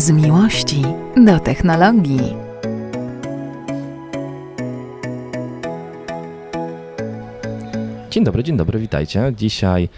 Z 0.00 0.10
miłości 0.10 0.82
do 1.16 1.40
technologii. 1.40 2.34
Dzień 8.10 8.24
dobry, 8.24 8.44
dzień 8.44 8.56
dobry, 8.56 8.78
witajcie. 8.78 9.32
Dzisiaj 9.36 9.88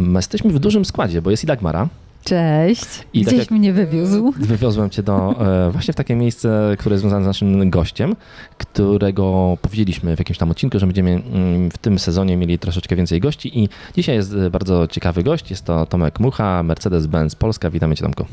mm, 0.00 0.14
jesteśmy 0.14 0.50
w 0.50 0.58
dużym 0.58 0.84
składzie, 0.84 1.22
bo 1.22 1.30
jest 1.30 1.44
i 1.44 1.46
Dagmara. 1.46 1.88
Cześć. 2.26 2.84
I 3.14 3.24
tak 3.24 3.28
Gdzieś 3.34 3.38
jak- 3.38 3.50
mnie 3.50 3.72
wywiózł. 3.72 4.32
Wywiozłem 4.38 4.90
cię 4.90 5.02
do 5.02 5.34
e, 5.66 5.70
właśnie 5.70 5.92
w 5.92 5.96
takie 5.96 6.16
miejsce, 6.16 6.76
które 6.78 6.94
jest 6.94 7.00
związane 7.00 7.24
z 7.24 7.26
naszym 7.26 7.70
gościem, 7.70 8.16
którego 8.58 9.56
powiedzieliśmy 9.62 10.16
w 10.16 10.18
jakimś 10.18 10.38
tam 10.38 10.50
odcinku, 10.50 10.78
że 10.78 10.86
będziemy 10.86 11.10
mm, 11.10 11.70
w 11.70 11.78
tym 11.78 11.98
sezonie 11.98 12.36
mieli 12.36 12.58
troszeczkę 12.58 12.96
więcej 12.96 13.20
gości 13.20 13.58
i 13.64 13.68
dzisiaj 13.96 14.14
jest 14.14 14.34
e, 14.34 14.50
bardzo 14.50 14.86
ciekawy 14.86 15.22
gość. 15.22 15.50
Jest 15.50 15.64
to 15.64 15.86
Tomek 15.86 16.20
Mucha, 16.20 16.62
Mercedes-Benz 16.62 17.34
Polska. 17.36 17.70
Witamy 17.70 17.94
cię 17.96 18.02
Tomku. 18.02 18.24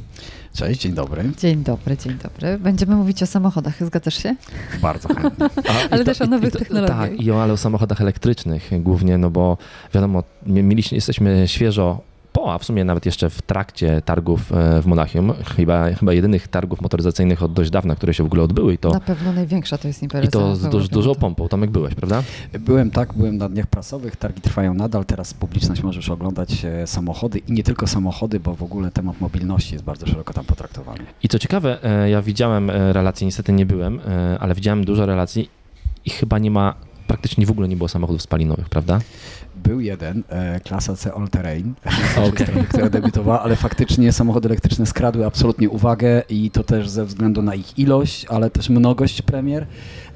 Cześć, 0.56 0.82
dzień 0.82 0.94
dobry. 0.94 1.24
Dzień 1.40 1.64
dobry, 1.64 1.98
dzień 1.98 2.14
dobry. 2.24 2.58
Będziemy 2.60 2.96
mówić 2.96 3.24
o 3.24 3.26
samochodach, 3.26 3.86
zgadzasz 3.86 4.24
się? 4.24 4.36
Bardzo 4.82 5.08
chętnie. 5.14 5.46
A, 5.70 5.90
Ale 5.92 6.02
i 6.02 6.06
też 6.06 6.22
o 6.22 6.26
nowych 6.26 6.54
i 6.56 6.58
technologiach. 6.58 6.98
Tak, 7.00 7.22
i 7.22 7.32
o, 7.32 7.44
ale 7.44 7.54
o 7.54 7.58
samochodach 7.58 8.02
elektrycznych 8.02 8.70
głównie, 8.82 9.18
no 9.18 9.30
bo 9.30 9.58
wiadomo, 9.94 10.24
mi- 10.48 10.64
mieliśmy, 10.64 10.96
jesteśmy 10.96 11.44
świeżo 11.48 12.02
po, 12.44 12.54
a 12.54 12.58
w 12.58 12.64
sumie 12.66 12.84
nawet 12.86 13.06
jeszcze 13.06 13.30
w 13.30 13.42
trakcie 13.42 14.02
targów 14.06 14.52
e, 14.52 14.82
w 14.82 14.86
Monachium, 14.86 15.34
chyba, 15.56 15.94
chyba 15.94 16.14
jedynych 16.14 16.48
targów 16.48 16.82
motoryzacyjnych 16.82 17.44
od 17.44 17.54
dość 17.54 17.70
dawna, 17.70 17.96
które 17.96 18.14
się 18.14 18.24
w 18.24 18.26
ogóle 18.26 18.44
odbyły 18.44 18.74
i 18.74 18.78
to, 18.78 18.90
Na 18.90 19.00
pewno 19.00 19.34
największa 19.34 19.78
to 19.78 19.88
jest 19.88 20.04
impreza. 20.04 20.28
i 20.28 20.32
to 20.32 20.56
z 20.56 20.70
duż, 20.70 20.90
dużą 20.90 21.16
pompą. 21.16 21.48
Tomek 21.48 21.72
byłeś, 21.72 21.96
prawda? 21.96 22.24
Byłem 22.60 22.92
tak, 22.92 23.14
byłem 23.14 23.38
na 23.38 23.50
dniach 23.50 23.68
prasowych, 23.68 24.16
targi 24.16 24.42
trwają 24.42 24.74
nadal, 24.74 25.06
teraz 25.06 25.34
publiczność 25.34 25.84
może 25.84 25.98
już 25.98 26.10
oglądać 26.10 26.66
e, 26.66 26.88
samochody 26.88 27.40
i 27.40 27.54
nie 27.54 27.64
tylko 27.64 27.88
samochody, 27.88 28.40
bo 28.40 28.56
w 28.56 28.64
ogóle 28.64 28.92
temat 28.92 29.22
mobilności 29.22 29.74
jest 29.74 29.86
bardzo 29.86 30.08
szeroko 30.08 30.34
tam 30.34 30.46
potraktowany. 30.46 31.00
I 31.24 31.28
co 31.30 31.40
ciekawe, 31.40 31.84
e, 31.84 32.10
ja 32.10 32.22
widziałem 32.22 32.70
relacje, 32.70 33.26
niestety 33.26 33.54
nie 33.54 33.66
byłem, 33.66 34.00
ale 34.40 34.56
widziałem 34.56 34.86
dużo 34.86 35.06
relacji 35.06 35.50
i 36.06 36.10
chyba 36.10 36.40
nie 36.40 36.52
ma, 36.52 36.74
praktycznie 37.08 37.46
w 37.46 37.52
ogóle 37.52 37.68
nie 37.68 37.78
było 37.78 37.88
samochodów 37.88 38.22
spalinowych, 38.22 38.70
prawda? 38.70 39.00
Był 39.64 39.80
jeden, 39.80 40.24
e, 40.30 40.60
klasa 40.60 40.96
C 40.96 41.14
All 41.14 41.30
Terrain, 41.30 41.74
okay. 42.28 42.64
która 42.70 42.90
debiutowała, 42.90 43.42
ale 43.42 43.56
faktycznie 43.56 44.12
samochody 44.12 44.48
elektryczne 44.48 44.86
skradły 44.86 45.26
absolutnie 45.26 45.70
uwagę 45.70 46.24
i 46.30 46.52
to 46.52 46.64
też 46.64 46.90
ze 46.90 47.06
względu 47.06 47.42
na 47.42 47.56
ich 47.56 47.80
ilość, 47.80 48.26
ale 48.26 48.50
też 48.50 48.70
mnogość 48.70 49.22
premier. 49.22 49.66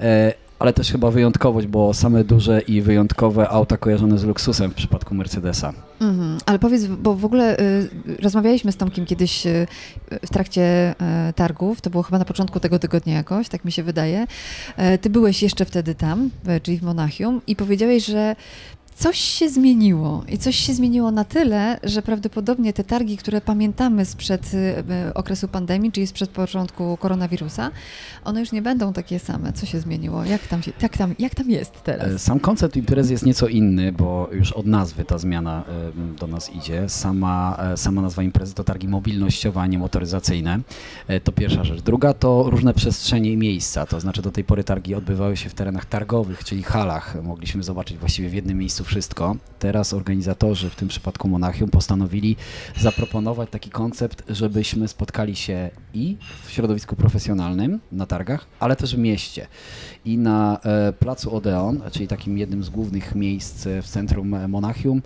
E, 0.01 0.33
ale 0.59 0.73
też 0.73 0.91
chyba 0.91 1.11
wyjątkowość, 1.11 1.67
bo 1.67 1.93
same 1.93 2.23
duże 2.23 2.61
i 2.61 2.81
wyjątkowe 2.81 3.49
auta 3.49 3.77
kojarzone 3.77 4.17
z 4.17 4.23
luksusem 4.23 4.71
w 4.71 4.75
przypadku 4.75 5.15
Mercedesa. 5.15 5.73
Mhm. 6.01 6.37
Ale 6.45 6.59
powiedz, 6.59 6.85
bo 6.85 7.15
w 7.15 7.25
ogóle 7.25 7.59
y, 7.59 7.89
rozmawialiśmy 8.21 8.71
z 8.71 8.77
Tomkiem 8.77 9.05
kiedyś 9.05 9.45
y, 9.45 9.67
w 10.25 10.29
trakcie 10.29 10.95
y, 11.29 11.33
targów, 11.33 11.81
to 11.81 11.89
było 11.89 12.03
chyba 12.03 12.19
na 12.19 12.25
początku 12.25 12.59
tego 12.59 12.79
tygodnia 12.79 13.13
jakoś, 13.13 13.49
tak 13.49 13.65
mi 13.65 13.71
się 13.71 13.83
wydaje. 13.83 14.27
E, 14.77 14.97
ty 14.97 15.09
byłeś 15.09 15.43
jeszcze 15.43 15.65
wtedy 15.65 15.95
tam, 15.95 16.29
y, 16.57 16.61
czyli 16.61 16.77
w 16.77 16.83
Monachium 16.83 17.41
i 17.47 17.55
powiedziałeś, 17.55 18.05
że 18.05 18.35
coś 18.97 19.17
się 19.17 19.49
zmieniło 19.49 20.23
i 20.29 20.37
coś 20.37 20.55
się 20.55 20.73
zmieniło 20.73 21.11
na 21.11 21.23
tyle, 21.23 21.79
że 21.83 22.01
prawdopodobnie 22.01 22.73
te 22.73 22.83
targi, 22.83 23.17
które 23.17 23.41
pamiętamy 23.41 24.05
sprzed 24.05 24.53
y, 24.53 24.57
y, 25.09 25.13
okresu 25.13 25.47
pandemii, 25.47 25.91
czyli 25.91 26.07
sprzed 26.07 26.29
początku 26.29 26.97
koronawirusa, 26.97 27.71
one 28.23 28.39
już 28.39 28.51
nie 28.51 28.61
będą 28.61 28.93
takie 28.93 29.19
same. 29.19 29.53
Co 29.53 29.65
się 29.65 29.79
zmieniło? 29.79 30.25
Jak 30.25 30.47
tam, 30.47 30.63
się, 30.63 30.71
jak 30.81 30.97
tam, 30.97 31.15
jak 31.19 31.35
tam 31.35 31.49
jest 31.49 31.75
E, 31.75 31.79
teraz? 31.83 32.21
Sam 32.21 32.39
koncept 32.39 32.75
imprezy 32.75 33.13
jest 33.13 33.25
nieco 33.25 33.47
inny, 33.47 33.91
bo 33.91 34.29
już 34.31 34.51
od 34.51 34.65
nazwy 34.65 35.05
ta 35.05 35.17
zmiana 35.17 35.63
e, 36.13 36.15
do 36.19 36.27
nas 36.27 36.49
idzie. 36.49 36.89
Sama, 36.89 37.57
e, 37.73 37.77
sama 37.77 38.01
nazwa 38.01 38.23
imprezy 38.23 38.53
to 38.53 38.63
targi 38.63 38.87
mobilnościowe, 38.87 39.61
a 39.61 39.67
nie 39.67 39.79
motoryzacyjne. 39.79 40.59
E, 41.07 41.19
To 41.19 41.31
pierwsza 41.31 41.63
rzecz. 41.63 41.81
Druga 41.81 42.13
to 42.13 42.49
różne 42.49 42.73
przestrzenie 42.73 43.31
i 43.31 43.37
miejsca. 43.37 43.85
To 43.85 43.99
znaczy 43.99 44.21
do 44.21 44.31
tej 44.31 44.43
pory 44.43 44.63
targi 44.63 44.95
odbywały 44.95 45.37
się 45.37 45.49
w 45.49 45.53
terenach 45.53 45.85
targowych, 45.85 46.43
czyli 46.43 46.63
halach. 46.63 47.23
Mogliśmy 47.23 47.63
zobaczyć 47.63 47.97
właściwie 47.97 48.29
w 48.29 48.33
jednym 48.33 48.57
miejscu 48.57 48.86
wszystko. 48.87 49.35
Teraz 49.59 49.93
organizatorzy, 49.93 50.69
w 50.69 50.75
tym 50.75 50.87
przypadku 50.87 51.27
Monachium, 51.27 51.69
postanowili 51.69 52.35
zaproponować 52.79 53.49
taki 53.49 53.69
koncept, 53.69 54.23
żebyśmy 54.29 54.87
spotkali 54.87 55.35
się 55.35 55.69
i 55.93 56.17
w 56.45 56.51
środowisku 56.51 56.95
profesjonalnym 56.95 57.79
na 57.91 58.05
targach, 58.05 58.47
ale 58.59 58.75
też 58.75 58.95
w 58.95 58.99
mieście. 58.99 59.47
I 60.07 60.17
na 60.17 60.59
e, 60.63 60.93
placu 60.93 61.35
Odeon, 61.35 61.81
czyli 61.91 62.07
takim 62.07 62.37
jednym 62.37 62.63
z 62.63 62.69
głównych 62.69 63.15
miejsc 63.15 63.67
e, 63.67 63.81
w 63.81 63.87
centrum 63.87 64.33
e, 64.33 64.47
Monachium, 64.47 65.01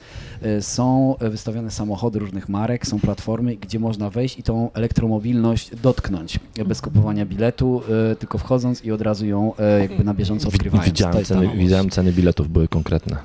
są 0.60 1.16
wystawione 1.20 1.72
samochody 1.72 2.20
różnych 2.20 2.50
marek, 2.50 2.88
są 2.88 3.00
platformy, 3.00 3.56
gdzie 3.56 3.80
można 3.80 4.10
wejść 4.10 4.40
i 4.40 4.44
tą 4.44 4.74
elektromobilność 4.74 5.72
dotknąć 5.84 6.40
bez 6.66 6.82
kupowania 6.82 7.26
biletu, 7.26 7.82
tylko 8.20 8.38
wchodząc 8.38 8.86
i 8.86 8.92
od 8.92 9.02
razu 9.02 9.26
ją 9.26 9.54
jakby 9.82 10.04
na 10.04 10.14
bieżąco 10.14 10.48
odkrywając. 10.48 10.86
Widziałem 10.86 11.26
ceny, 11.26 11.50
widziałem 11.58 11.90
ceny 11.90 12.14
biletów, 12.14 12.50
były 12.50 12.68
konkretne. 12.68 13.18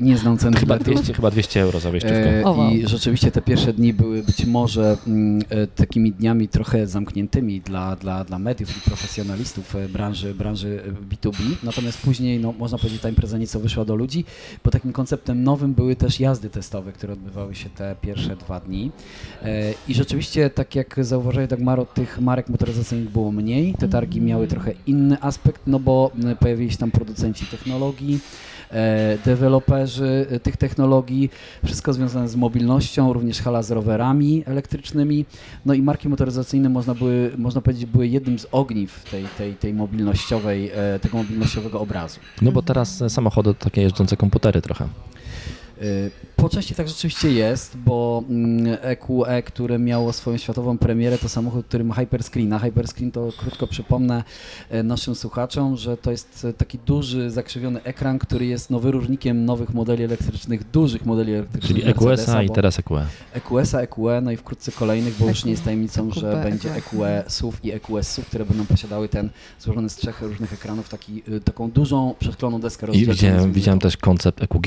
Nie 0.00 0.18
znam 0.18 0.38
cen 0.38 0.54
Chyba 0.54 0.74
biletów. 0.74 0.94
200, 0.94 1.14
chyba 1.14 1.30
200 1.30 1.60
euro 1.60 1.80
za 1.80 1.90
wejściówkę. 1.90 2.42
I 2.72 2.88
rzeczywiście 2.88 3.30
te 3.30 3.42
pierwsze 3.42 3.72
dni 3.72 3.92
były 3.92 4.22
być 4.22 4.46
może 4.46 4.96
mm, 5.06 5.42
takimi 5.76 6.12
dniami 6.12 6.48
trochę 6.48 6.86
zamkniętymi 6.86 7.60
dla, 7.60 7.96
dla, 7.96 8.24
dla 8.24 8.38
mediów 8.38 8.76
i 8.76 8.80
profesjonalistów 8.80 9.76
e, 9.76 9.88
branży, 10.20 10.34
branży 10.34 10.82
e, 10.86 11.14
B2B. 11.14 11.56
Natomiast 11.62 11.98
później, 11.98 12.40
no, 12.40 12.52
można 12.52 12.78
powiedzieć, 12.78 13.02
ta 13.02 13.08
impreza 13.08 13.38
nieco 13.38 13.60
wyszła 13.60 13.84
do 13.84 13.94
ludzi, 13.94 14.24
bo 14.64 14.70
takim 14.70 14.92
konceptem 14.92 15.44
nowym 15.44 15.74
były 15.74 15.96
też 15.96 16.20
jazdy 16.20 16.50
testowe, 16.50 16.92
które 16.92 17.12
odbywały 17.12 17.54
się 17.54 17.70
te 17.70 17.96
pierwsze 18.00 18.36
dwa 18.36 18.60
dni. 18.60 18.90
E, 19.42 19.74
I 19.88 19.94
rzeczywiście, 19.94 20.50
tak 20.50 20.74
jak 20.74 21.04
zauważyłeś, 21.04 21.48
Dagmaro, 21.48 21.86
tych 21.86 22.20
marek 22.20 22.48
motoryzacyjnych 22.48 23.10
było 23.10 23.32
mniej. 23.32 23.74
Te 23.74 23.88
targi 23.88 24.20
miały 24.20 24.46
trochę 24.46 24.72
inny 24.86 25.22
aspekt, 25.22 25.62
no 25.66 25.80
bo 25.80 26.10
m, 26.24 26.36
pojawili 26.36 26.70
się 26.70 26.78
tam 26.78 26.90
producenci 26.90 27.46
technologii, 27.46 28.14
e, 28.14 28.20
deweloperzy 29.24 30.26
e, 30.30 30.40
tych 30.40 30.56
technologii, 30.56 31.30
wszystko 31.64 31.92
związane 31.92 32.28
z 32.28 32.36
mobilnością, 32.36 33.12
również 33.12 33.42
hala 33.42 33.62
z 33.62 33.70
rowerami 33.70 34.42
elektrycznymi. 34.46 35.24
No 35.66 35.74
i 35.74 35.82
marki 35.82 36.08
motoryzacyjne 36.08 36.68
można, 36.68 36.94
były, 36.94 37.32
można 37.38 37.60
powiedzieć 37.60 37.86
były 37.86 38.08
jednym 38.08 38.38
z 38.38 38.46
ogniw 38.52 39.04
tej, 39.10 39.24
tej, 39.38 39.54
tej 39.54 39.74
mobilnościowej, 39.74 40.70
e, 40.74 40.98
tego 40.98 41.18
mobilnościowego 41.18 41.80
obrazu. 41.80 42.20
No 42.42 42.52
bo 42.52 42.62
teraz 42.62 43.02
e, 43.02 43.10
samochody 43.10 43.54
to 43.54 43.64
takie 43.64 43.82
jeżdżące 43.82 44.16
komputery 44.16 44.62
trochę. 44.62 44.88
Y, 45.82 46.10
Po 46.36 46.48
części 46.48 46.74
tak 46.74 46.88
rzeczywiście 46.88 47.32
jest, 47.32 47.76
bo 47.76 48.22
mm, 48.28 48.76
EQE, 48.82 49.42
które 49.42 49.78
miało 49.78 50.12
swoją 50.12 50.36
światową 50.36 50.78
premierę, 50.78 51.18
to 51.18 51.28
samochód, 51.28 51.66
który 51.66 51.84
ma 51.84 51.94
hyperscreena. 51.94 52.58
Hyperscreen 52.58 53.10
to 53.12 53.32
krótko 53.38 53.66
przypomnę 53.66 54.24
e, 54.70 54.82
naszym 54.82 55.14
słuchaczom, 55.14 55.76
że 55.76 55.96
to 55.96 56.10
jest 56.10 56.44
e, 56.44 56.52
taki 56.52 56.78
duży, 56.78 57.30
zakrzywiony 57.30 57.82
ekran, 57.82 58.18
który 58.18 58.46
jest 58.46 58.70
no, 58.70 58.80
wyróżnikiem 58.80 59.44
nowych 59.44 59.74
modeli 59.74 60.04
elektrycznych, 60.04 60.70
dużych 60.70 61.06
modeli 61.06 61.32
elektrycznych. 61.32 61.76
Czyli 61.76 61.90
EQS-a 61.90 62.42
i 62.42 62.50
teraz 62.50 62.78
EQE. 62.78 63.06
EQS-a, 63.32 63.80
EQE, 63.80 64.20
no 64.22 64.30
i 64.30 64.36
wkrótce 64.36 64.72
kolejnych, 64.72 65.14
bo 65.18 65.28
już 65.28 65.44
nie 65.44 65.50
jest 65.50 65.64
tajemnicą, 65.64 66.08
EQB, 66.08 66.14
że 66.14 66.40
będzie 66.44 66.74
EQE 66.74 67.24
SUV 67.28 67.58
i 67.62 67.72
EQS 67.72 68.08
SUV, 68.08 68.26
które 68.28 68.44
będą 68.44 68.66
posiadały 68.66 69.08
ten 69.08 69.30
złożony 69.58 69.88
z 69.88 69.96
trzech 69.96 70.22
różnych 70.22 70.52
ekranów, 70.52 70.88
taki, 70.88 71.22
y, 71.28 71.40
taką 71.40 71.70
dużą, 71.70 72.14
przeszkloną 72.18 72.60
deskę 72.60 72.86
I 72.86 72.88
rozdzielczą. 72.88 73.12
widziałem, 73.12 73.36
nazwijmy 73.36 73.54
widziałem 73.54 73.78
to. 73.78 73.88
też 73.88 73.96
koncept 73.96 74.42
EQG. 74.42 74.66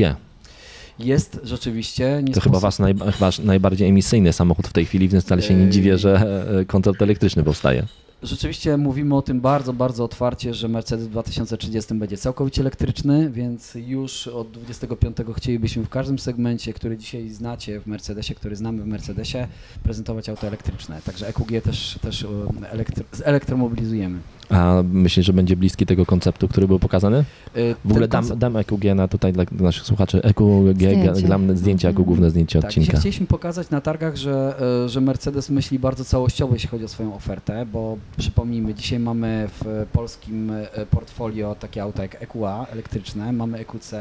Jest 1.00 1.40
rzeczywiście. 1.44 2.22
Nie 2.24 2.34
To 2.34 2.40
chyba 2.42 2.60
sposób- 2.60 2.62
was 2.62 2.80
najba- 2.80 3.12
chyba 3.12 3.30
najbardziej 3.44 3.90
emisyjny 3.90 4.34
samochód 4.34 4.68
w 4.68 4.74
tej 4.74 4.86
chwili, 4.86 5.10
więc 5.10 5.24
wcale 5.25 5.42
się 5.42 5.54
nie 5.54 5.63
Ej. 5.63 5.69
dziwię, 5.69 5.98
że 5.98 6.25
e, 6.62 6.66
koncept 6.66 7.01
elektryczny 7.01 7.44
powstaje. 7.44 7.86
Rzeczywiście 8.24 8.78
mówimy 8.78 9.16
o 9.16 9.22
tym 9.22 9.42
bardzo, 9.42 9.74
bardzo 9.74 10.04
otwarcie, 10.04 10.54
że 10.54 10.68
Mercedes 10.68 11.07
w 11.07 11.12
2030 11.12 11.95
będzie 11.95 12.18
całkowicie 12.18 12.62
elektryczny, 12.62 13.30
więc 13.30 13.75
już 13.75 14.28
od 14.28 14.51
25 14.51 15.18
chcielibyśmy 15.38 15.84
w 15.84 15.90
każdym 15.90 16.19
segmencie, 16.19 16.74
który 16.74 16.98
dzisiaj 16.98 17.30
znacie 17.30 17.80
w 17.80 17.88
Mercedesie, 17.88 18.36
który 18.36 18.56
znamy 18.56 18.84
w 18.84 18.88
Mercedesie, 18.88 19.48
prezentować 19.84 20.30
auto 20.30 20.48
elektryczne. 20.48 21.01
Także 21.06 21.28
EQG 21.28 21.62
też, 21.63 22.00
też 22.01 22.24
um, 22.24 22.48
elektry- 22.72 23.04
zelektromobilizujemy. 23.12 24.19
A 24.50 24.84
myślisz, 24.92 25.25
że 25.25 25.34
będzie 25.34 25.56
bliski 25.56 25.86
tego 25.86 26.06
konceptu, 26.06 26.48
który 26.48 26.68
był 26.68 26.80
pokazany? 26.80 27.24
Y, 27.57 27.75
W 27.86 27.92
ogóle 27.92 28.07
dam, 28.07 28.25
dam 28.40 28.57
EQG 28.57 28.84
na 28.95 29.07
tutaj 29.07 29.34
dla 29.34 29.44
naszych 29.51 29.86
słuchaczy. 29.86 30.22
EQG, 30.24 30.40
Zdjęcie. 30.74 31.22
dla 31.22 31.38
zdjęcia 31.56 31.88
jako 31.88 32.01
Mhm. 32.01 32.06
główne 32.06 32.30
zdjęcie 32.30 32.60
Tak, 32.62 32.69
odcinka. 32.69 32.98
chcieliśmy 33.00 33.25
pokazać 33.28 33.69
na 33.69 33.81
targach, 33.81 34.16
że, 34.16 34.56
e, 34.86 34.90
że 34.90 35.01
Mercedes 35.01 35.50
myśli 35.50 35.80
bardzo 35.80 36.06
całościowo, 36.06 36.54
jeśli 36.54 36.69
chodzi 36.69 36.86
o 36.86 36.88
swoją 36.88 37.16
ofertę, 37.16 37.66
bo 37.66 37.98
przypomnijmy, 38.18 38.74
dzisiaj 38.74 39.00
mamy 39.00 39.50
w 39.62 39.86
polskim 39.94 40.51
e, 40.51 40.86
portfolio 40.86 41.56
takie 41.56 41.84
auta 41.84 42.01
jak 42.01 42.22
EQA 42.22 42.66
elektryczne, 42.72 43.31
mamy 43.34 43.57
EQC, 43.57 43.94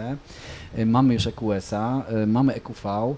Mamy 0.86 1.14
już 1.14 1.26
EQS-a, 1.26 2.02
e, 2.08 2.26
mamy 2.26 2.54
EQV, 2.54 3.14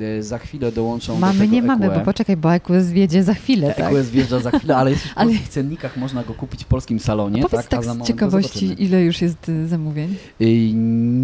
e, 0.00 0.22
za 0.22 0.38
chwilę 0.38 0.72
dołączą 0.72 1.18
Mamy, 1.18 1.32
do 1.34 1.40
tego 1.40 1.52
nie 1.54 1.62
mamy, 1.62 1.86
EQE. 1.86 1.98
bo 1.98 2.04
poczekaj, 2.04 2.36
bo 2.36 2.54
EQS 2.54 2.90
wiedzie 2.90 3.22
za 3.24 3.34
chwilę, 3.34 3.74
tak? 3.76 3.92
EQS 3.92 4.10
wjeżdża 4.10 4.40
za 4.40 4.50
chwilę, 4.50 4.76
ale 4.76 4.90
jest 4.90 5.02
w 5.06 5.12
Ale- 5.14 5.26
polskich 5.26 5.48
cennikach, 5.48 5.96
można 5.96 6.24
go 6.24 6.34
kupić 6.34 6.64
w 6.64 6.66
polskim 6.66 7.00
salonie. 7.00 7.42
Powiedz 7.42 7.60
tak, 7.60 7.68
tak, 7.70 7.80
a 7.80 7.82
za 7.82 7.86
z 7.86 7.88
moment 7.88 8.08
go 8.08 8.14
ciekawości, 8.14 8.82
ile 8.82 9.02
już 9.02 9.22
jest 9.22 9.48
y, 9.48 9.68
zamówień, 9.68 10.14
Y, 10.40 10.72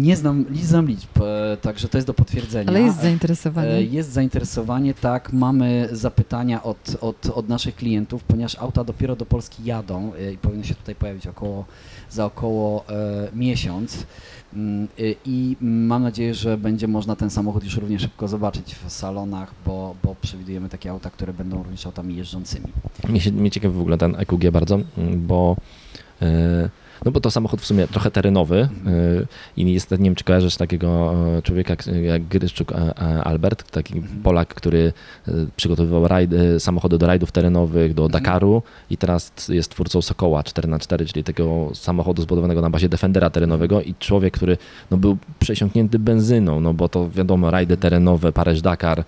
Nie 0.01 0.15
znam, 0.17 0.45
nie 0.51 0.63
znam 0.65 0.87
liczb, 0.87 1.21
e, 1.21 1.57
także 1.61 1.87
to 1.87 1.97
jest 1.97 2.07
do 2.07 2.13
potwierdzenia. 2.13 2.69
ale 2.69 2.81
jest 2.81 2.99
E, 2.99 3.01
zainteresowanie. 3.01 3.81
Jest 3.81 4.11
zainteresowanie, 4.11 4.93
tak. 4.93 5.33
Mamy 5.33 5.89
zapytania 5.91 6.63
od, 6.63 6.97
od, 7.01 7.25
od 7.33 7.49
naszych 7.49 7.75
klientów, 7.75 8.23
ponieważ 8.23 8.55
auta 8.59 8.83
dopiero 8.83 9.15
do 9.15 9.25
Polski 9.25 9.63
jadą 9.65 10.11
e, 10.19 10.31
i 10.33 10.37
powinny 10.37 10.63
się 10.65 10.75
tutaj 10.75 10.95
pojawić 10.95 11.27
około, 11.27 11.65
za 12.11 12.25
około 12.25 12.83
e, 12.89 12.93
miesiąc. 13.35 14.05
Mm, 14.55 14.87
y, 14.99 15.15
I 15.25 15.55
mam 15.61 16.03
nadzieję, 16.03 16.33
że 16.33 16.57
będzie 16.57 16.87
można 16.87 17.15
ten 17.15 17.29
samochód 17.29 17.63
już 17.63 17.77
równie 17.77 17.99
szybko 17.99 18.27
zobaczyć 18.27 18.75
w 18.75 18.91
salonach, 18.91 19.53
bo, 19.65 19.95
bo 20.03 20.15
przewidujemy 20.21 20.69
takie 20.69 20.91
auta, 20.91 21.09
które 21.09 21.33
będą 21.33 21.63
również 21.63 21.85
autami 21.85 22.15
jeżdżącymi. 22.15 22.67
Mnie, 23.09 23.21
się, 23.21 23.31
mnie 23.31 23.51
ciekawi 23.51 23.75
w 23.75 23.81
ogóle 23.81 23.97
ten 23.97 24.15
EQG 24.15 24.51
bardzo, 24.51 24.79
bo 25.17 25.55
e, 26.21 26.69
no 27.05 27.11
bo 27.11 27.19
to 27.19 27.31
samochód 27.31 27.61
w 27.61 27.65
sumie 27.65 27.87
trochę 27.87 28.11
terenowy 28.11 28.59
e, 28.59 28.69
i 29.57 29.73
jest, 29.73 29.91
nie 29.91 29.97
wiem 29.97 30.15
czy 30.15 30.23
kojarzysz 30.23 30.57
takiego 30.57 31.13
e, 31.37 31.41
człowieka 31.41 31.75
jak 32.03 32.23
Gryszczuk 32.27 32.73
Albert, 33.23 33.71
taki 33.71 34.03
Mhm. 34.03 34.23
Polak, 34.23 34.53
który 34.53 34.93
e, 35.27 35.31
przygotowywał 35.55 36.07
rajd, 36.07 36.33
e, 36.33 36.59
samochody 36.59 36.97
do 36.97 37.07
rajdów 37.07 37.31
terenowych, 37.31 37.93
do 37.93 38.03
Mhm. 38.05 38.23
Dakaru 38.23 38.63
i 38.89 38.97
teraz 38.97 39.31
jest 39.49 39.71
twórcą 39.71 40.01
Sokoła 40.01 40.41
4x4, 40.41 41.05
czyli 41.05 41.23
takiego 41.23 41.69
samochodu 41.73 42.21
zbudowanego 42.21 42.61
na 42.61 42.69
bazie 42.69 42.89
Defendera 42.89 43.29
terenowego 43.29 43.81
i 43.81 43.95
człowiek, 43.99 44.33
który 44.33 44.57
no, 44.91 44.97
był 44.97 45.17
przesiąknięty 45.39 45.99
benzyną, 45.99 46.61
no 46.61 46.73
bo 46.73 46.89
to 46.89 47.09
wiadomo, 47.09 47.51
rajdy 47.51 47.77
terenowe, 47.77 48.31
Paryż-Dakar, 48.31 49.03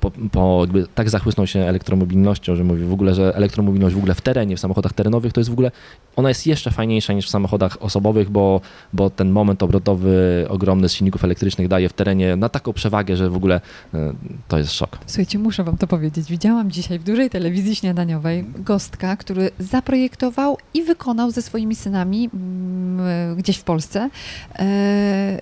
po, 0.00 0.10
po 0.10 0.60
jakby 0.60 0.86
tak 0.94 1.10
zachłysnął 1.10 1.46
się 1.46 1.60
elektromobilnością, 1.60 2.56
że 2.56 2.64
mówi 2.64 2.84
w 2.84 2.92
ogóle, 2.92 3.14
że 3.14 3.36
elektromobilność 3.36 3.94
w 3.94 3.98
ogóle 3.98 4.14
w 4.14 4.20
terenie, 4.20 4.56
w 4.56 4.60
samochodach 4.60 4.92
terenowych 4.92 5.32
to 5.32 5.40
jest 5.40 5.50
w 5.50 5.52
ogóle, 5.52 5.70
ona 6.16 6.27
jest 6.28 6.46
jeszcze 6.46 6.70
fajniejsza 6.70 7.12
niż 7.12 7.26
w 7.26 7.30
samochodach 7.30 7.82
osobowych, 7.82 8.30
bo, 8.30 8.60
bo 8.92 9.10
ten 9.10 9.30
moment 9.30 9.62
obrotowy 9.62 10.46
ogromny 10.48 10.88
z 10.88 10.92
silników 10.92 11.24
elektrycznych 11.24 11.68
daje 11.68 11.88
w 11.88 11.92
terenie 11.92 12.36
na 12.36 12.48
taką 12.48 12.72
przewagę, 12.72 13.16
że 13.16 13.30
w 13.30 13.36
ogóle 13.36 13.60
e, 13.94 14.12
to 14.48 14.58
jest 14.58 14.72
szok. 14.72 14.98
Słuchajcie, 15.06 15.38
muszę 15.38 15.64
wam 15.64 15.76
to 15.76 15.86
powiedzieć. 15.86 16.30
Widziałam 16.30 16.70
dzisiaj 16.70 16.98
w 16.98 17.04
dużej 17.04 17.30
telewizji 17.30 17.76
śniadaniowej 17.76 18.44
gostka, 18.56 19.16
który 19.16 19.50
zaprojektował 19.58 20.58
i 20.74 20.82
wykonał 20.82 21.30
ze 21.30 21.42
swoimi 21.42 21.76
synami 21.76 22.30
mm, 22.34 23.36
gdzieś 23.36 23.56
w 23.56 23.64
Polsce 23.64 24.10
e, 24.58 25.40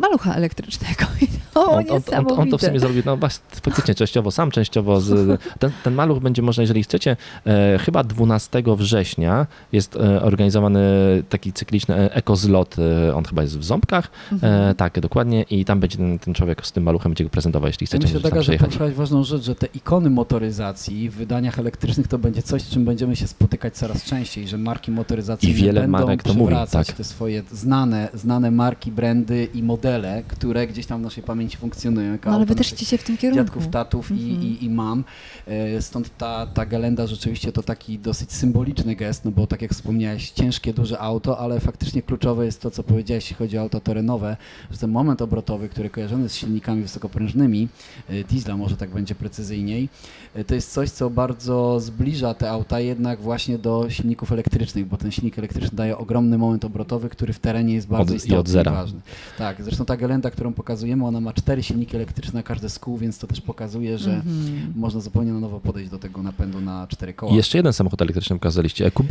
malucha 0.00 0.34
elektrycznego. 0.34 1.04
To 1.54 1.70
On, 1.70 1.84
on, 1.90 2.26
on, 2.26 2.40
on 2.40 2.50
to 2.50 2.58
w 2.58 2.62
sumie 2.62 2.80
zrobił, 2.80 3.02
no 3.06 3.16
właśnie, 3.16 3.44
faktycznie 3.62 3.94
częściowo 3.94 4.30
sam, 4.30 4.50
częściowo 4.50 5.00
z, 5.00 5.40
ten, 5.58 5.70
ten 5.84 5.94
maluch 5.94 6.18
będzie 6.18 6.42
można, 6.42 6.60
jeżeli 6.60 6.82
chcecie, 6.82 7.16
e, 7.46 7.78
chyba 7.78 8.04
12 8.04 8.62
września 8.76 9.46
jest 9.72 9.96
e, 9.96 10.22
organizowany 10.22 10.80
taki 11.28 11.52
cykliczny 11.52 11.94
e, 11.94 12.14
ekozlot, 12.14 12.76
e, 12.78 13.14
on 13.14 13.24
chyba 13.24 13.42
jest 13.42 13.58
w 13.58 13.64
Ząbkach, 13.64 14.10
Mhm. 14.32 14.70
E, 14.70 14.74
tak, 14.74 15.00
dokładnie. 15.00 15.42
I 15.42 15.64
tam 15.64 15.80
będzie 15.80 15.98
ten, 15.98 16.18
ten 16.18 16.34
człowiek 16.34 16.66
z 16.66 16.72
tym 16.72 16.84
maluchem 16.84 17.12
będzie 17.12 17.24
go 17.24 17.30
prezentował, 17.30 17.66
jeśli 17.66 17.86
chcecie, 17.86 18.04
myślę, 18.04 18.20
taka, 18.20 18.42
że 18.42 18.56
poruszyłeś 18.58 18.94
ważną 18.94 19.24
rzecz, 19.24 19.42
że 19.42 19.54
te 19.54 19.66
ikony 19.66 20.10
motoryzacji 20.10 21.10
w 21.10 21.14
wydaniach 21.14 21.58
elektrycznych 21.58 22.08
to 22.08 22.18
będzie 22.18 22.42
coś, 22.42 22.62
z 22.62 22.70
czym 22.70 22.84
będziemy 22.84 23.16
się 23.16 23.26
spotykać 23.26 23.74
coraz 23.74 24.04
częściej, 24.04 24.48
że 24.48 24.58
marki 24.58 24.90
motoryzacyjne 24.90 25.58
I 25.58 25.62
wiele 25.62 25.80
będą 25.80 25.98
marek 25.98 26.22
to 26.22 26.34
mówi, 26.34 26.54
tak. 26.72 26.86
te 26.86 27.04
swoje 27.04 27.42
znane, 27.52 28.08
znane 28.14 28.50
marki, 28.50 28.92
brandy 28.92 29.48
i 29.54 29.62
modele, 29.62 30.22
które 30.28 30.66
gdzieś 30.66 30.86
tam 30.86 31.00
w 31.00 31.04
naszej 31.04 31.24
pamięci 31.24 31.43
funkcjonują. 31.50 32.12
jako 32.12 32.30
No 32.30 32.36
ale 32.36 32.46
wy 32.46 32.54
też 32.54 32.72
idziecie 32.72 32.98
w 32.98 33.04
tym 33.04 33.16
kierunku. 33.16 33.44
dziadków, 33.44 33.68
tatów 33.68 34.10
i, 34.10 34.14
Mhm. 34.14 34.42
i, 34.42 34.64
i 34.64 34.70
mam. 34.70 35.04
E, 35.46 35.82
Stąd 35.82 36.16
ta, 36.18 36.46
ta 36.46 36.66
galenda 36.66 37.06
rzeczywiście 37.06 37.52
to 37.52 37.62
taki 37.62 37.98
dosyć 37.98 38.32
symboliczny 38.32 38.96
gest, 38.96 39.24
no 39.24 39.30
bo 39.30 39.46
tak 39.46 39.62
jak 39.62 39.70
wspomniałeś, 39.72 40.30
ciężkie, 40.30 40.72
duże 40.74 40.98
auto, 40.98 41.38
ale 41.38 41.60
faktycznie 41.60 42.02
kluczowe 42.02 42.44
jest 42.46 42.60
to, 42.60 42.70
co 42.70 42.82
powiedziałeś, 42.82 43.24
jeśli 43.24 43.36
chodzi 43.36 43.58
o 43.58 43.60
auta 43.60 43.80
terenowe, 43.80 44.36
że 44.70 44.78
ten 44.78 44.90
moment 44.90 45.22
obrotowy, 45.22 45.68
który 45.68 45.90
kojarzony 45.90 46.28
z 46.28 46.34
silnikami 46.34 46.82
wysokoprężnymi, 46.82 47.68
e, 48.08 48.24
diesla 48.24 48.56
może 48.56 48.76
tak 48.76 48.90
będzie 48.90 49.14
precyzyjniej, 49.14 49.88
e, 50.34 50.44
to 50.44 50.54
jest 50.54 50.72
coś, 50.72 50.90
co 50.90 51.10
bardzo 51.10 51.80
zbliża 51.80 52.34
te 52.34 52.50
auta 52.50 52.80
jednak 52.80 53.20
właśnie 53.20 53.58
do 53.58 53.86
silników 53.90 54.32
elektrycznych, 54.32 54.86
bo 54.86 54.96
ten 54.96 55.10
silnik 55.10 55.38
elektryczny 55.38 55.76
daje 55.76 55.98
ogromny 55.98 56.38
moment 56.38 56.64
obrotowy, 56.64 57.08
który 57.08 57.32
w 57.32 57.38
terenie 57.38 57.74
jest 57.74 57.88
bardzo 57.88 58.12
Od- 58.12 58.14
i 58.14 58.16
istotny 58.16 58.38
od 58.38 58.48
zera. 58.48 58.72
i 58.72 58.74
ważny. 58.74 59.00
Tak, 59.38 59.62
zresztą 59.64 59.84
ta 59.84 59.96
galenda, 59.96 60.30
którą 60.30 60.52
pokazujemy, 60.52 61.06
ona 61.06 61.20
ma 61.20 61.32
cztery 61.34 61.62
silniki 61.62 61.96
elektryczne 61.96 62.32
na 62.38 62.42
każde 62.42 62.68
z 62.70 62.78
kół, 62.78 62.98
więc 62.98 63.18
to 63.18 63.26
też 63.26 63.40
pokazuje, 63.40 63.98
że 63.98 64.10
Mhm. 64.14 64.72
można 64.76 65.00
zupełnie 65.00 65.32
na 65.32 65.40
nowo 65.40 65.60
podejść 65.60 65.90
do 65.90 65.98
tego 65.98 66.22
napędu 66.22 66.60
na 66.60 66.86
cztery 66.86 67.14
koła. 67.14 67.32
I 67.32 67.36
jeszcze 67.36 67.58
jeden 67.58 67.72
samochód 67.72 68.02
elektryczny 68.02 68.36
pokazaliście, 68.36 68.86
EQB. 68.86 69.10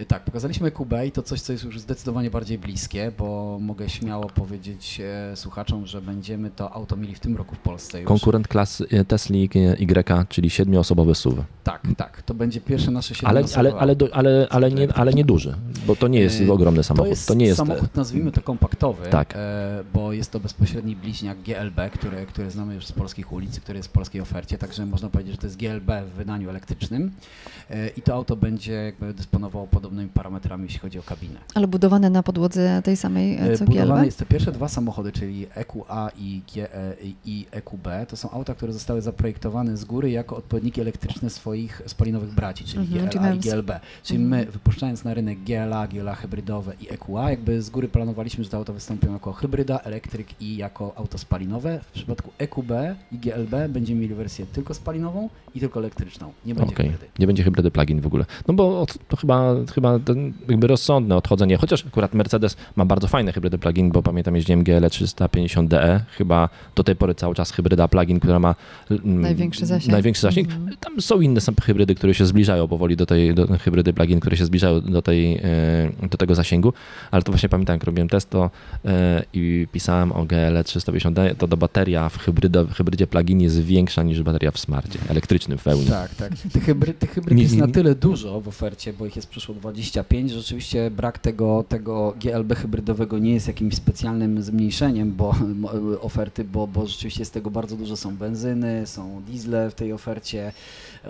Y, 0.00 0.04
Tak, 0.06 0.24
pokazaliśmy 0.24 0.70
QB 0.70 0.92
i 1.06 1.12
to 1.12 1.22
coś, 1.22 1.40
co 1.40 1.52
jest 1.52 1.64
już 1.64 1.80
zdecydowanie 1.80 2.30
bardziej 2.30 2.58
bliskie, 2.58 3.12
bo 3.18 3.58
mogę 3.60 3.88
śmiało 3.88 4.26
powiedzieć 4.26 5.00
e, 5.32 5.36
słuchaczom, 5.36 5.86
że 5.86 6.02
będziemy 6.02 6.50
to 6.50 6.72
auto 6.72 6.96
mieli 6.96 7.14
w 7.14 7.20
tym 7.20 7.36
roku 7.36 7.54
w 7.54 7.58
Polsce 7.58 8.00
już. 8.00 8.08
Konkurent 8.08 8.48
klasy 8.48 8.86
e, 8.90 9.04
Tesli 9.04 9.48
Y, 9.54 10.26
czyli 10.28 10.50
siedmioosobowy 10.50 11.14
SUV. 11.14 11.44
Tak, 11.64 11.82
tak, 11.96 12.22
to 12.22 12.34
będzie 12.34 12.60
pierwsze 12.60 12.90
nasze 12.90 13.14
Ale, 13.22 13.28
ale, 13.38 13.48
siedmioosobowe 13.48 13.80
ale, 13.82 13.96
do, 13.96 14.14
ale, 14.14 14.46
ale, 14.50 14.70
nie, 14.72 14.92
ale 14.94 15.14
nie 15.14 15.24
duży, 15.24 15.54
bo 15.86 15.96
to 15.96 16.08
nie 16.08 16.20
jest 16.20 16.40
Yy, 16.40 16.52
ogromny 16.52 16.82
samochód. 16.82 17.06
To 17.06 17.10
jest, 17.10 17.28
To 17.28 17.34
nie 17.34 17.46
jest, 17.46 17.56
samochód, 17.58 17.94
nazwijmy 17.96 18.32
to 18.32 18.40
kompaktowy, 18.42 19.06
Tak. 19.10 19.34
e, 19.36 19.84
bo 19.94 20.12
jest 20.12 20.30
to 20.30 20.40
bezpośredni 20.40 20.96
bliźniak 20.96 21.45
GLB, 21.46 21.90
który, 21.94 22.26
który 22.26 22.50
znamy 22.50 22.74
już 22.74 22.86
z 22.86 22.92
polskich 22.92 23.32
ulic, 23.32 23.60
który 23.60 23.78
jest 23.78 23.88
w 23.88 23.92
polskiej 23.92 24.20
ofercie, 24.20 24.58
także 24.58 24.86
można 24.86 25.10
powiedzieć, 25.10 25.32
że 25.34 25.38
to 25.38 25.46
jest 25.46 25.56
GLB 25.56 25.90
w 26.06 26.16
wydaniu 26.16 26.50
elektrycznym 26.50 27.12
e, 27.70 27.88
i 27.88 28.02
to 28.02 28.14
auto 28.14 28.36
będzie 28.36 28.72
jakby 28.72 29.14
dysponowało 29.14 29.66
podobnymi 29.66 30.08
parametrami, 30.08 30.64
jeśli 30.64 30.78
chodzi 30.78 30.98
o 30.98 31.02
kabinę. 31.02 31.38
Ale 31.54 31.68
budowane 31.68 32.10
na 32.10 32.22
podłodze 32.22 32.82
tej 32.84 32.96
samej 32.96 33.34
e, 33.36 33.40
E, 33.40 33.58
co 33.58 33.64
Budowane 33.64 33.94
GLB? 33.94 34.04
jest 34.06 34.18
te 34.18 34.26
pierwsze 34.26 34.52
dwa 34.52 34.68
samochody, 34.68 35.12
czyli 35.12 35.46
EQA 35.54 36.10
i, 36.18 36.42
GE, 36.54 36.68
i 37.24 37.46
EQB. 37.50 37.88
To 38.08 38.16
są 38.16 38.30
auta, 38.30 38.54
które 38.54 38.72
zostały 38.72 39.02
zaprojektowane 39.02 39.76
z 39.76 39.84
góry 39.84 40.10
jako 40.10 40.36
odpowiedniki 40.36 40.80
elektryczne 40.80 41.30
swoich 41.30 41.82
spalinowych 41.86 42.34
braci, 42.34 42.64
czyli 42.64 42.78
Mhm, 42.94 43.08
GLA 43.10 43.34
i 43.34 43.38
GLB. 43.38 43.70
Czyli 44.02 44.22
Mhm. 44.24 44.40
my 44.46 44.52
wypuszczając 44.52 45.04
na 45.04 45.14
rynek 45.14 45.38
GLA, 45.44 45.88
GLA 45.88 46.14
hybrydowe 46.14 46.72
i 46.80 46.92
EQA, 46.92 47.30
jakby 47.30 47.62
z 47.62 47.70
góry 47.70 47.88
planowaliśmy, 47.88 48.44
że 48.44 48.50
te 48.50 48.56
auta 48.56 48.72
wystąpią 48.72 49.12
jako 49.12 49.32
hybryda, 49.32 49.78
elektryk 49.78 50.40
i 50.42 50.56
jako 50.56 50.92
auto 50.96 51.18
spalinowe. 51.18 51.35
W 51.82 51.90
przypadku 51.92 52.30
EQB 52.38 52.70
i 53.12 53.18
GLB 53.18 53.68
będziemy 53.68 54.00
mieli 54.00 54.14
wersję 54.14 54.46
tylko 54.46 54.74
spalinową 54.74 55.28
i 55.54 55.60
tylko 55.60 55.80
elektryczną. 55.80 56.32
Nie 56.46 56.54
będzie 56.54 56.74
Okej, 56.74 56.86
hybrydy. 56.86 57.12
nie 57.18 57.26
będzie 57.26 57.42
hybrydy 57.42 57.70
plug-in 57.70 58.00
w 58.00 58.06
ogóle. 58.06 58.24
No 58.48 58.54
bo 58.54 58.86
to 59.08 59.16
chyba, 59.16 59.54
chyba 59.74 59.98
ten 59.98 60.32
jakby 60.48 60.66
rozsądne 60.66 61.16
odchodzenie, 61.16 61.56
chociaż 61.56 61.86
akurat 61.86 62.14
Mercedes 62.14 62.56
ma 62.76 62.84
bardzo 62.84 63.08
fajne 63.08 63.32
hybrydy 63.32 63.58
plug-in, 63.58 63.90
bo 63.90 64.02
pamiętam 64.02 64.36
jeździłem 64.36 64.62
GL 64.62 64.84
350DE, 64.84 65.86
E, 65.86 66.00
chyba 66.10 66.48
do 66.74 66.84
tej 66.84 66.96
pory 66.96 67.14
cały 67.14 67.34
czas 67.34 67.50
hybryda 67.50 67.88
plug-in, 67.88 68.20
która 68.20 68.38
ma 68.38 68.54
mm, 68.90 69.20
Największy 69.20 69.66
zasięg. 69.66 69.92
Największy 69.92 70.22
zasięg. 70.22 70.48
Mhm. 70.48 70.76
Tam 70.80 71.00
są 71.00 71.20
inne 71.20 71.40
hybrydy, 71.62 71.94
które 71.94 72.14
się 72.14 72.26
zbliżają 72.26 72.68
powoli 72.68 72.96
do 72.96 73.06
tej 73.06 73.34
do, 73.34 73.46
hybrydy 73.46 73.92
plug-in, 73.92 74.20
które 74.20 74.36
się 74.36 74.44
zbliżają 74.44 74.80
do, 74.80 75.02
tej, 75.02 75.36
e, 75.36 76.08
do 76.10 76.18
tego 76.18 76.34
zasięgu, 76.34 76.72
ale 77.10 77.22
to 77.22 77.32
właśnie 77.32 77.48
pamiętam, 77.48 77.74
jak 77.74 77.84
robiłem 77.84 78.08
test 78.08 78.30
to 78.30 78.50
e, 78.84 79.22
i 79.32 79.66
pisałem 79.72 80.12
o 80.12 80.24
GL 80.24 80.56
350D, 81.26 81.36
to 81.36 81.46
do 81.46 81.56
bateria 81.56 82.08
w, 82.08 82.18
hybrydo, 82.18 82.66
w 82.66 82.72
hybrydzie 82.72 83.06
plug-in 83.06 83.40
jest 83.40 83.60
większa 83.60 84.02
niż 84.02 84.22
bateria 84.22 84.50
w 84.50 84.58
smarcie 84.58 84.98
elektrycznym 85.08 85.58
w 85.58 85.62
pełni. 85.62 85.86
Tak, 85.86 86.14
tak. 86.14 86.32
Tych 86.52 86.64
hybryd, 86.64 86.98
tych 86.98 87.10
hybryd 87.10 87.38
jest 87.38 87.56
na 87.56 87.68
tyle 87.68 87.94
dużo 87.94 88.40
w 88.40 88.48
ofercie, 88.48 88.92
bo 88.92 89.06
ich 89.06 89.16
jest 89.16 89.28
przyszło 89.28 89.54
25. 89.54 90.30
że 90.30 90.36
Rzeczywiście 90.36 90.90
brak 90.90 91.18
tego, 91.18 91.64
tego 91.68 92.14
GLB 92.20 92.54
hybrydowego 92.54 93.18
nie 93.18 93.32
jest 93.32 93.48
jakimś 93.48 93.74
specjalnym 93.74 94.42
zmniejszeniem 94.42 95.12
bo, 95.12 95.34
oferty, 96.00 96.44
bo, 96.44 96.66
bo 96.66 96.86
rzeczywiście 96.86 97.20
jest 97.20 97.32
tego 97.32 97.50
bardzo 97.50 97.76
dużo. 97.76 97.96
Są 97.96 98.16
benzyny, 98.16 98.86
są 98.86 99.22
diesle 99.22 99.70
w 99.70 99.74
tej 99.74 99.92
ofercie, 99.92 100.52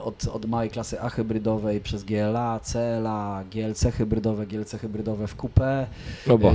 od, 0.01 0.29
od 0.29 0.47
małej 0.47 0.71
klasy 0.71 1.01
A 1.01 1.11
hybrydowej 1.11 1.81
przez 1.81 2.05
GLA, 2.05 2.61
CLA, 2.61 3.45
GLC 3.53 3.87
hybrydowe, 3.93 4.47
GLC 4.47 4.77
hybrydowe 4.81 5.27
w 5.27 5.37
coupé, 5.37 5.87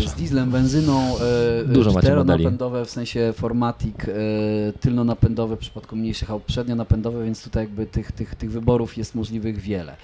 z 0.07 0.13
dieslem, 0.13 0.51
benzyną, 0.51 1.17
e, 1.19 1.65
Dużo 1.65 1.91
macie 1.91 2.07
czteronapędowe, 2.07 2.85
w 2.85 2.89
sensie 2.89 3.33
Formatic, 3.51 3.95
e, 3.99 4.13
tylnonapędowe 4.79 5.55
w 5.55 5.59
przypadku 5.59 5.95
mniejszych 5.95 6.31
aut, 6.31 6.43
przednionapędowe, 6.43 7.25
więc 7.25 7.43
tutaj 7.43 7.63
jakby 7.63 7.85
tych, 7.85 8.11
tych, 8.11 8.35
tych 8.35 8.51
wyborów 8.51 8.97
jest 8.97 9.15
możliwych 9.15 9.59
wiele. 9.59 9.97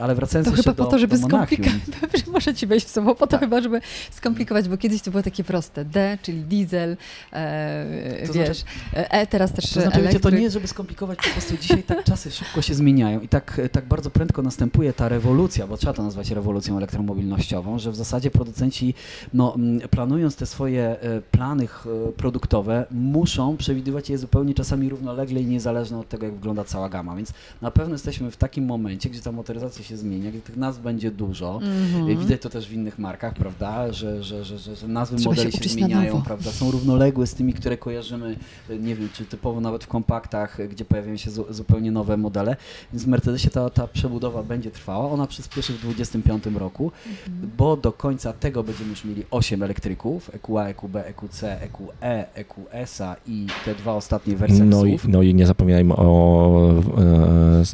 Ale 0.00 0.14
wracając 0.14 0.48
To 0.50 0.56
chyba 0.56 0.72
do, 0.72 0.84
po 0.84 0.90
to, 0.90 0.98
żeby 0.98 1.18
skomplikować. 1.18 2.26
Może 2.32 2.54
ci 2.54 2.66
wejść 2.66 2.86
w 2.86 2.90
słowo, 2.90 3.14
po 3.14 3.26
to 3.26 3.30
Tak. 3.30 3.40
chyba, 3.40 3.60
żeby 3.60 3.80
skomplikować, 4.10 4.68
bo 4.68 4.76
kiedyś 4.76 5.02
to 5.02 5.10
było 5.10 5.22
takie 5.22 5.44
proste. 5.44 5.84
D, 5.84 6.18
czyli 6.22 6.42
diesel, 6.42 6.96
e, 7.32 8.26
To 8.26 8.32
wiesz, 8.32 8.64
E, 8.92 9.26
teraz 9.26 9.52
też 9.52 9.64
To 9.64 9.70
znaczy, 9.72 9.88
wiecie, 9.88 10.00
elektryk. 10.00 10.22
to 10.22 10.30
nie 10.30 10.42
jest, 10.42 10.54
żeby 10.54 10.66
skomplikować, 10.68 11.18
po 11.18 11.28
prostu 11.30 11.56
dzisiaj 11.56 11.82
tak 11.82 12.04
czasy 12.04 12.30
szybko 12.30 12.62
się 12.62 12.74
zmieniają 12.74 13.20
i 13.20 13.28
tak, 13.28 13.60
tak 13.72 13.84
bardzo 13.84 14.10
prędko 14.10 14.42
następuje 14.42 14.92
ta 14.92 15.08
rewolucja, 15.08 15.66
bo 15.66 15.76
trzeba 15.76 15.92
to 15.92 16.02
nazwać 16.02 16.30
rewolucją 16.30 16.76
elektromobilnościową, 16.76 17.78
że 17.78 17.90
w 17.90 17.96
zasadzie 17.96 18.30
producenci, 18.30 18.94
no, 19.34 19.56
planując 19.90 20.36
te 20.36 20.46
swoje 20.46 20.82
e, 21.00 21.20
plany 21.30 21.64
e, 21.64 22.12
produktowe, 22.12 22.86
muszą 22.90 23.56
przewidywać 23.56 24.10
je 24.10 24.18
zupełnie 24.18 24.54
czasami 24.54 24.88
równolegle 24.88 25.40
i 25.40 25.46
niezależne 25.46 25.98
od 25.98 26.08
tego, 26.08 26.26
jak 26.26 26.34
wygląda 26.34 26.64
cała 26.64 26.88
gama. 26.88 27.16
Więc 27.16 27.32
na 27.62 27.70
pewno 27.70 27.94
jesteśmy 27.94 28.30
w 28.30 28.36
takim 28.36 28.64
momencie, 28.64 29.10
gdzie 29.10 29.20
ta 29.20 29.32
motoryzacja 29.32 29.84
się 29.84 29.89
zmienia, 29.96 30.30
gdzie 30.30 30.40
tych 30.40 30.56
nazw 30.56 30.80
będzie 30.80 31.10
dużo. 31.10 31.60
Mhm. 31.62 32.18
Widać 32.18 32.42
to 32.42 32.50
też 32.50 32.68
w 32.68 32.72
innych 32.72 32.98
markach, 32.98 33.34
prawda, 33.34 33.92
że, 33.92 34.22
że, 34.22 34.44
że, 34.44 34.58
że, 34.58 34.76
że 34.76 34.88
nazwy 34.88 35.16
Trzeba 35.16 35.34
się 35.34 35.42
modeli 35.42 35.52
się, 35.52 35.64
na 35.64 35.72
zmieniają, 35.72 36.22
prawda, 36.22 36.50
są 36.50 36.70
równoległe 36.70 37.26
z 37.26 37.34
tymi, 37.34 37.52
które 37.52 37.76
kojarzymy, 37.76 38.36
e, 38.70 38.78
nie 38.78 38.94
wiem, 38.94 39.08
czy 39.12 39.24
typowo 39.24 39.60
nawet 39.60 39.84
w 39.84 39.86
kompaktach, 39.86 40.60
e, 40.60 40.68
gdzie 40.68 40.84
pojawiają 40.84 41.16
się 41.16 41.30
zu, 41.30 41.44
zupełnie 41.50 41.92
nowe 41.92 42.16
modele, 42.16 42.56
więc 42.92 43.04
w 43.04 43.08
Mercedesie 43.08 43.50
ta, 43.50 43.70
ta 43.70 43.86
przebudowa 43.86 44.42
będzie 44.42 44.70
trwała, 44.70 45.10
ona 45.10 45.26
przyspieszy 45.26 45.72
w 45.72 45.80
2025 45.80 46.58
roku, 46.58 46.92
Mhm. 47.06 47.50
bo 47.56 47.76
do 47.76 47.92
końca 47.92 48.32
tego 48.32 48.62
będziemy 48.62 48.90
już 48.90 49.04
mieli 49.04 49.24
8 49.30 49.62
elektryków, 49.62 50.30
EQA, 50.34 50.66
EQB, 50.66 50.96
EQC, 50.96 51.42
EQE, 51.42 52.26
EQS-a 52.34 53.16
i 53.26 53.46
te 53.64 53.74
dwa 53.74 53.94
ostatnie 53.94 54.36
wersje 54.36 54.64
No 54.64 54.84
i, 54.84 54.98
no 55.08 55.22
i 55.22 55.34
nie 55.34 55.46
zapominajmy 55.46 55.96
o 55.96 56.72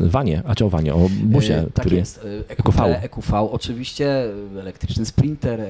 e, 0.00 0.08
Wanie, 0.08 0.42
a 0.46 0.54
czy 0.54 0.64
o 0.64 0.70
Wanie, 0.70 0.94
o 0.94 1.08
busie, 1.25 1.54
E, 1.56 1.62
tak 1.62 1.87
który 1.87 1.96
jest. 1.97 2.19
E, 2.49 2.50
EQV. 2.53 2.69
EQV. 2.85 3.03
EQV 3.03 3.41
oczywiście, 3.53 4.25
e, 4.57 4.61
elektryczny 4.61 5.07
Sprinter, 5.07 5.61
e, 5.61 5.65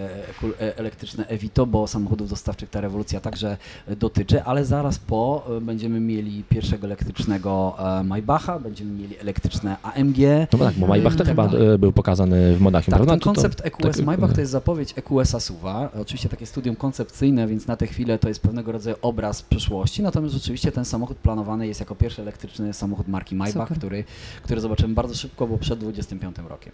e, 0.61 0.79
elektryczne 0.79 1.27
Evito, 1.27 1.67
bo 1.67 1.87
samochodów 1.87 2.29
dostawczych 2.31 2.71
ta 2.71 2.81
rewolucja 2.81 3.21
także 3.21 3.57
e, 3.89 3.97
dotyczy, 3.97 4.43
ale 4.43 4.65
zaraz 4.65 4.99
po 4.99 5.47
e, 5.57 5.61
będziemy 5.61 6.01
mieli 6.01 6.45
pierwszego 6.49 6.87
elektrycznego 6.87 7.77
e, 8.01 8.05
Maybacha, 8.05 8.59
będziemy 8.59 8.91
mieli 8.93 9.19
elektryczne 9.19 9.77
AMG. 9.83 10.17
No 10.53 10.59
tak, 10.59 10.75
bo 10.75 10.87
Maybach 10.87 11.13
też 11.13 11.19
tak 11.19 11.27
chyba 11.29 11.49
dalej. 11.49 11.69
e, 11.75 11.79
był 11.79 11.93
pokazany 11.93 12.57
w 12.57 12.61
Monachium, 12.61 12.91
Tak, 12.93 12.99
prawda? 12.99 13.13
ten 13.13 13.21
to- 13.21 13.25
koncept 13.25 13.67
EQS 13.67 13.97
tak, 13.97 14.07
Maybach 14.07 14.31
e, 14.31 14.35
to 14.35 14.41
jest 14.41 14.53
zapowiedź 14.53 14.95
EQS-a 14.97 15.41
SUV-a. 15.41 15.89
Oczywiście 16.01 16.29
takie 16.29 16.47
studium 16.47 16.77
koncepcyjne, 16.77 17.47
więc 17.47 17.67
na 17.67 17.77
tę 17.77 17.87
chwilę 17.87 18.19
to 18.19 18.29
jest 18.29 18.41
pewnego 18.43 18.73
rodzaju 18.73 18.97
obraz 19.03 19.43
przyszłości, 19.43 20.03
natomiast 20.03 20.35
rzeczywiście 20.35 20.73
ten 20.73 20.85
samochód 20.85 21.17
planowany 21.17 21.67
jest 21.67 21.81
jako 21.81 21.95
pierwszy 21.95 22.23
elektryczny 22.23 22.73
samochód 22.73 23.09
marki 23.09 23.35
Maybach, 23.37 23.69
Super. 23.69 23.79
który, 23.79 24.05
który 24.43 24.61
zobaczymy 24.61 24.95
bardzo 24.95 25.15
szybko, 25.15 25.47
bo 25.47 25.59
przed 25.59 25.83
25 26.19 26.49
rokiem. 26.49 26.73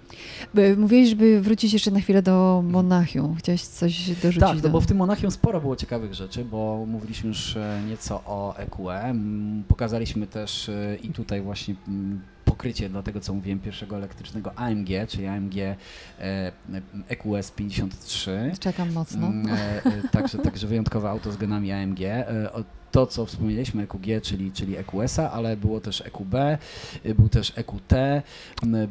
Mówiłeś, 0.76 1.08
żeby 1.08 1.40
wrócić 1.40 1.72
jeszcze 1.72 1.90
na 1.90 2.00
chwilę 2.00 2.22
do 2.22 2.62
Monachium. 2.66 3.36
Chciałeś 3.36 3.62
coś 3.62 4.10
dorzucić 4.10 4.40
Tak, 4.40 4.60
do... 4.60 4.68
no 4.68 4.72
bo 4.72 4.80
w 4.80 4.86
tym 4.86 4.96
Monachium 4.96 5.30
sporo 5.30 5.60
było 5.60 5.76
ciekawych 5.76 6.14
rzeczy, 6.14 6.44
bo 6.44 6.84
mówiliśmy 6.86 7.28
już 7.28 7.56
e, 7.56 7.82
nieco 7.88 8.14
o 8.26 8.56
EQE. 8.56 9.00
Mm, 9.02 9.64
Pokazaliśmy 9.68 10.26
też 10.26 10.68
e, 10.68 10.96
i 11.02 11.08
tutaj 11.08 11.42
właśnie 11.42 11.74
pokrycie 12.44 12.88
dla 12.88 13.02
tego, 13.02 13.20
co 13.20 13.34
mówiłem, 13.34 13.60
pierwszego 13.60 13.96
elektrycznego 13.96 14.54
AMG, 14.58 14.88
czyli 15.08 15.26
AMG 15.26 15.54
e, 15.58 15.76
EQS 17.08 17.50
53. 17.50 18.52
Czekam 18.60 18.92
mocno. 18.92 19.26
E, 19.26 19.84
e, 19.84 20.08
Także, 20.12 20.38
także 20.38 20.66
wyjątkowe 20.66 21.10
auto 21.10 21.32
z 21.32 21.36
genami 21.36 21.72
AMG. 21.72 21.98
E, 22.92 22.94
To, 22.94 23.06
co 23.06 23.26
wspomnieliśmy, 23.26 23.82
EQG, 23.82 24.06
czyli, 24.22 24.52
czyli 24.52 24.76
EQS-a, 24.76 25.30
ale 25.30 25.56
było 25.56 25.80
też 25.80 26.00
EQB, 26.00 26.34
był 27.16 27.28
też 27.28 27.52
EQT, 27.56 27.92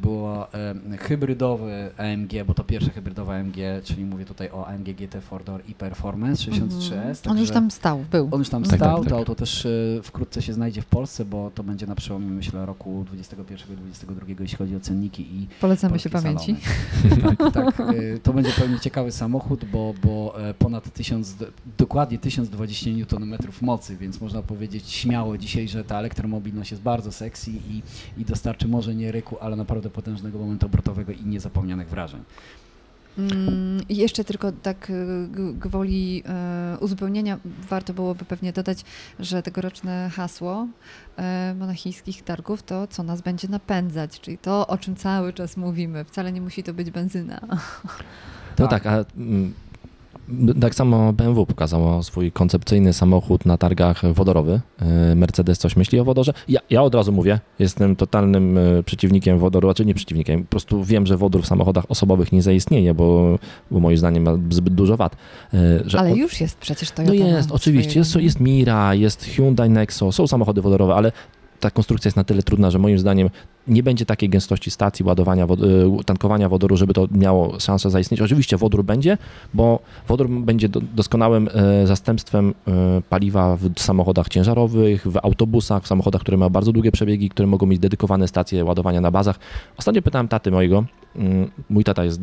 było 0.01 0.53
e, 0.53 0.75
hybrydowy 0.97 1.91
AMG, 1.97 2.43
bo 2.47 2.53
to 2.53 2.63
pierwsze 2.63 2.89
hybrydowe 2.91 3.35
AMG, 3.39 3.55
czyli 3.83 4.05
mówię 4.05 4.25
tutaj 4.25 4.49
o 4.51 4.67
AMG 4.67 4.85
GT 4.95 5.21
Four 5.21 5.43
Door 5.43 5.61
i 5.67 5.73
Performance 5.75 6.51
63S. 6.51 6.93
Mhm. 6.93 7.09
On 7.09 7.15
także- 7.23 7.41
już 7.41 7.51
tam 7.51 7.71
stał, 7.71 8.05
był. 8.11 8.27
on 8.31 8.39
już 8.39 8.49
tam 8.49 8.63
Tak, 8.63 8.75
stał, 8.75 8.95
tak, 8.95 9.03
tak. 9.03 9.09
to 9.09 9.17
auto 9.17 9.35
też 9.35 9.65
e, 9.65 9.69
wkrótce 10.03 10.41
się 10.41 10.53
znajdzie 10.53 10.81
w 10.81 10.85
Polsce, 10.85 11.25
bo 11.25 11.51
to 11.55 11.63
będzie 11.63 11.87
na 11.87 11.95
przełomie, 11.95 12.25
myślę, 12.27 12.65
roku 12.65 13.03
21 13.07 13.73
i 13.73 13.77
22, 13.77 14.25
jeśli 14.39 14.57
chodzi 14.57 14.75
o 14.75 14.79
cenniki 14.79 15.21
i 15.35 15.47
Polecamy 15.61 15.99
się 15.99 16.09
pamięci. 16.09 16.55
tak, 17.23 17.53
tak. 17.53 17.79
e, 17.79 18.17
To 18.23 18.33
będzie 18.33 18.51
pewnie 18.51 18.79
ciekawy 18.79 19.11
samochód, 19.11 19.65
bo, 19.65 19.93
bo 20.03 20.41
e, 20.49 20.53
ponad 20.53 20.93
1000, 20.93 21.33
d- 21.33 21.45
dokładnie 21.77 22.17
1020 22.17 22.89
Nm 23.17 23.37
mocy, 23.61 23.90
więc 23.97 24.21
można 24.21 24.41
powiedzieć 24.41 24.89
śmiało 24.89 25.37
dzisiaj, 25.37 25.67
że 25.67 25.83
ta 25.83 25.99
elektromobilność 25.99 26.71
jest 26.71 26.83
bardzo 26.83 27.11
sexy 27.11 27.51
i, 27.51 27.81
i 28.17 28.25
dostarczy 28.25 28.67
może 28.67 28.95
nie 28.95 29.11
ryku, 29.11 29.37
ale 29.41 29.55
naprawdę 29.55 29.89
potężnego 29.89 30.39
momentu 30.39 30.65
obrotowego 30.65 31.11
i 31.11 31.25
niezapomnianych 31.25 31.89
wrażeń. 31.89 32.23
Mm, 33.17 33.81
jeszcze 33.89 34.23
tylko 34.23 34.51
tak 34.51 34.89
y, 34.89 35.27
gwoli 35.53 36.23
e, 36.25 36.77
uzupełnienia 36.79 37.39
warto 37.69 37.93
byłoby 37.93 38.25
pewnie 38.25 38.53
dodać, 38.53 38.85
że 39.19 39.43
tegoroczne 39.43 40.09
hasło 40.13 40.67
e, 41.17 41.55
monachijskich 41.59 42.23
targów 42.23 42.63
to, 42.63 42.87
co 42.87 43.03
nas 43.03 43.21
będzie 43.21 43.47
napędzać, 43.47 44.19
czyli 44.19 44.37
to, 44.37 44.67
o 44.67 44.77
czym 44.77 44.95
cały 44.95 45.33
czas 45.33 45.57
mówimy. 45.57 46.05
Wcale 46.05 46.31
nie 46.31 46.41
musi 46.41 46.63
to 46.63 46.73
być 46.73 46.91
benzyna. 46.91 47.41
No 48.59 48.67
tak, 48.67 48.85
a 48.85 49.05
mm, 49.17 49.53
tak 50.61 50.75
samo 50.75 51.13
BMW 51.13 51.45
pokazało 51.45 52.03
swój 52.03 52.31
koncepcyjny 52.31 52.93
samochód 52.93 53.45
na 53.45 53.57
targach 53.57 54.13
wodorowy. 54.13 54.61
E, 54.81 55.15
Mercedes 55.15 55.57
coś 55.59 55.75
myśli 55.75 55.99
o 55.99 56.03
wodorze? 56.03 56.33
Ja, 56.47 56.59
ja 56.69 56.81
od 56.83 56.95
razu 56.95 57.11
mówię, 57.11 57.39
jestem 57.59 57.95
totalnym 57.95 58.57
e, 58.57 58.83
przeciwnikiem 58.83 59.39
wodoru, 59.39 59.69
a 59.69 59.73
czy 59.73 59.85
nie 59.85 59.93
przeciwnikiem, 59.93 60.43
po 60.43 60.49
prostu 60.49 60.83
wiem, 60.83 61.05
że 61.05 61.17
wodór 61.17 61.41
w 61.43 61.47
samochodach 61.47 61.85
osobowych 61.89 62.31
nie 62.31 62.41
zaistnieje, 62.41 62.93
bo, 62.93 63.39
bo 63.71 63.79
moim 63.79 63.97
zdaniem 63.97 64.23
ma 64.23 64.31
zbyt 64.49 64.73
dużo 64.73 64.97
wad. 64.97 65.15
E, 65.53 65.57
Że 65.85 65.99
Ale 65.99 66.11
on- 66.11 66.17
już 66.17 66.41
jest 66.41 66.57
przecież 66.57 66.89
No 66.97 67.05
Toyota. 67.05 67.27
jest, 67.27 67.51
oczywiście. 67.51 67.99
Jest, 67.99 68.15
jest 68.15 68.39
Mira, 68.39 68.95
jest 68.95 69.23
Hyundai 69.25 69.69
Nexo, 69.69 70.11
są 70.11 70.27
samochody 70.27 70.61
wodorowe, 70.61 70.95
ale 70.95 71.11
ta 71.61 71.71
konstrukcja 71.71 72.09
jest 72.09 72.17
na 72.17 72.23
tyle 72.23 72.43
trudna, 72.43 72.71
że 72.71 72.79
moim 72.79 72.99
zdaniem 72.99 73.29
nie 73.67 73.83
będzie 73.83 74.05
takiej 74.05 74.29
gęstości 74.29 74.71
stacji 74.71 75.05
ładowania, 75.05 75.47
wod- 75.47 75.63
y, 75.63 76.03
tankowania 76.05 76.49
wodoru, 76.49 76.77
żeby 76.77 76.93
to 76.93 77.07
miało 77.11 77.59
szansę 77.59 77.89
zaistnieć. 77.89 78.21
Oczywiście 78.21 78.57
wodór 78.57 78.83
będzie, 78.83 79.17
bo 79.53 79.79
wodór 80.07 80.29
będzie 80.29 80.69
do, 80.69 80.81
doskonałym 80.81 81.49
e, 81.53 81.87
zastępstwem 81.87 82.53
e, 82.67 83.01
paliwa 83.09 83.57
w 83.57 83.79
samochodach 83.79 84.29
ciężarowych, 84.29 85.07
w 85.07 85.17
autobusach, 85.17 85.83
w 85.83 85.87
samochodach, 85.87 86.21
które 86.21 86.37
mają 86.37 86.49
bardzo 86.49 86.71
długie 86.71 86.91
przebiegi, 86.91 87.29
które 87.29 87.47
mogą 87.47 87.65
mieć 87.65 87.79
dedykowane 87.79 88.27
stacje 88.27 88.65
ładowania 88.65 89.01
na 89.01 89.11
bazach. 89.11 89.39
Ostatnio 89.77 90.01
pytałem 90.01 90.27
taty 90.27 90.51
mojego, 90.51 90.83
mm, 91.15 91.51
mój 91.69 91.83
tata 91.83 92.03
jest 92.03 92.21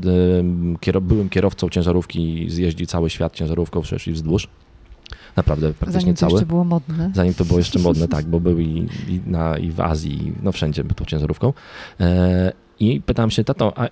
e, 0.93 1.01
byłym 1.01 1.29
kierowcą 1.29 1.69
ciężarówki, 1.69 2.47
zjeździ 2.51 2.87
cały 2.87 3.11
świat 3.11 3.35
ciężarówką 3.35 3.83
wszerz 3.83 4.09
i 4.09 4.13
wzdłuż. 4.13 4.49
Naprawdę 5.37 5.73
praktycznie 5.73 6.01
Zanim 6.01 6.15
to 6.15 6.21
cały. 6.21 6.33
jeszcze 6.33 6.47
było 6.47 6.65
modne. 6.65 7.11
Zanim 7.15 7.35
to 7.35 7.45
było 7.45 7.59
jeszcze 7.59 7.79
modne, 7.79 8.09
tak, 8.09 8.27
bo 8.27 8.41
był 8.41 8.61
i, 8.61 8.89
i, 9.09 9.21
na, 9.27 9.59
i 9.59 9.71
w 9.71 9.81
Azji, 9.81 10.33
no 10.43 10.53
wszędzie 10.53 10.85
był 10.85 10.95
tą 10.95 11.05
ciężarówką. 11.05 11.53
E, 12.01 12.53
I 12.81 13.01
pytałem 13.01 13.31
się, 13.31 13.45
tato, 13.45 13.79
a 13.79 13.89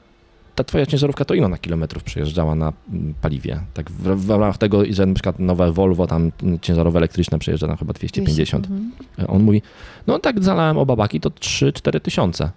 ta 0.55 0.65
twoja 0.65 0.87
ciężarówka 0.87 1.25
to 1.25 1.35
ile 1.35 1.49
na 1.49 1.59
kilometrów 1.59 2.05
przejeżdżała 2.05 2.55
na 2.55 2.73
mm, 2.93 3.15
paliwie? 3.21 3.61
Tak 3.75 3.91
w, 3.91 4.27
w 4.27 4.31
ramach 4.31 4.59
tego, 4.59 4.83
że 4.91 5.07
na 5.07 5.15
przykład 5.15 5.39
nowe 5.39 5.73
Volvo 5.73 6.07
tam 6.07 6.33
mm, 6.43 6.61
ciężarowe 6.61 6.99
elektryczne 6.99 7.39
przejeżdża 7.39 7.67
tam 7.67 7.77
chyba 7.77 7.93
250. 7.93 8.67
Mhm. 8.67 8.93
E, 9.19 9.27
On 9.27 9.43
mówi, 9.43 9.63
no 10.07 10.19
tak 10.19 10.45
zalałem 10.45 10.79
oba 10.79 10.97
baki, 10.97 11.21
to 11.21 11.31
3-4 11.31 12.01
tysiące. 12.01 12.51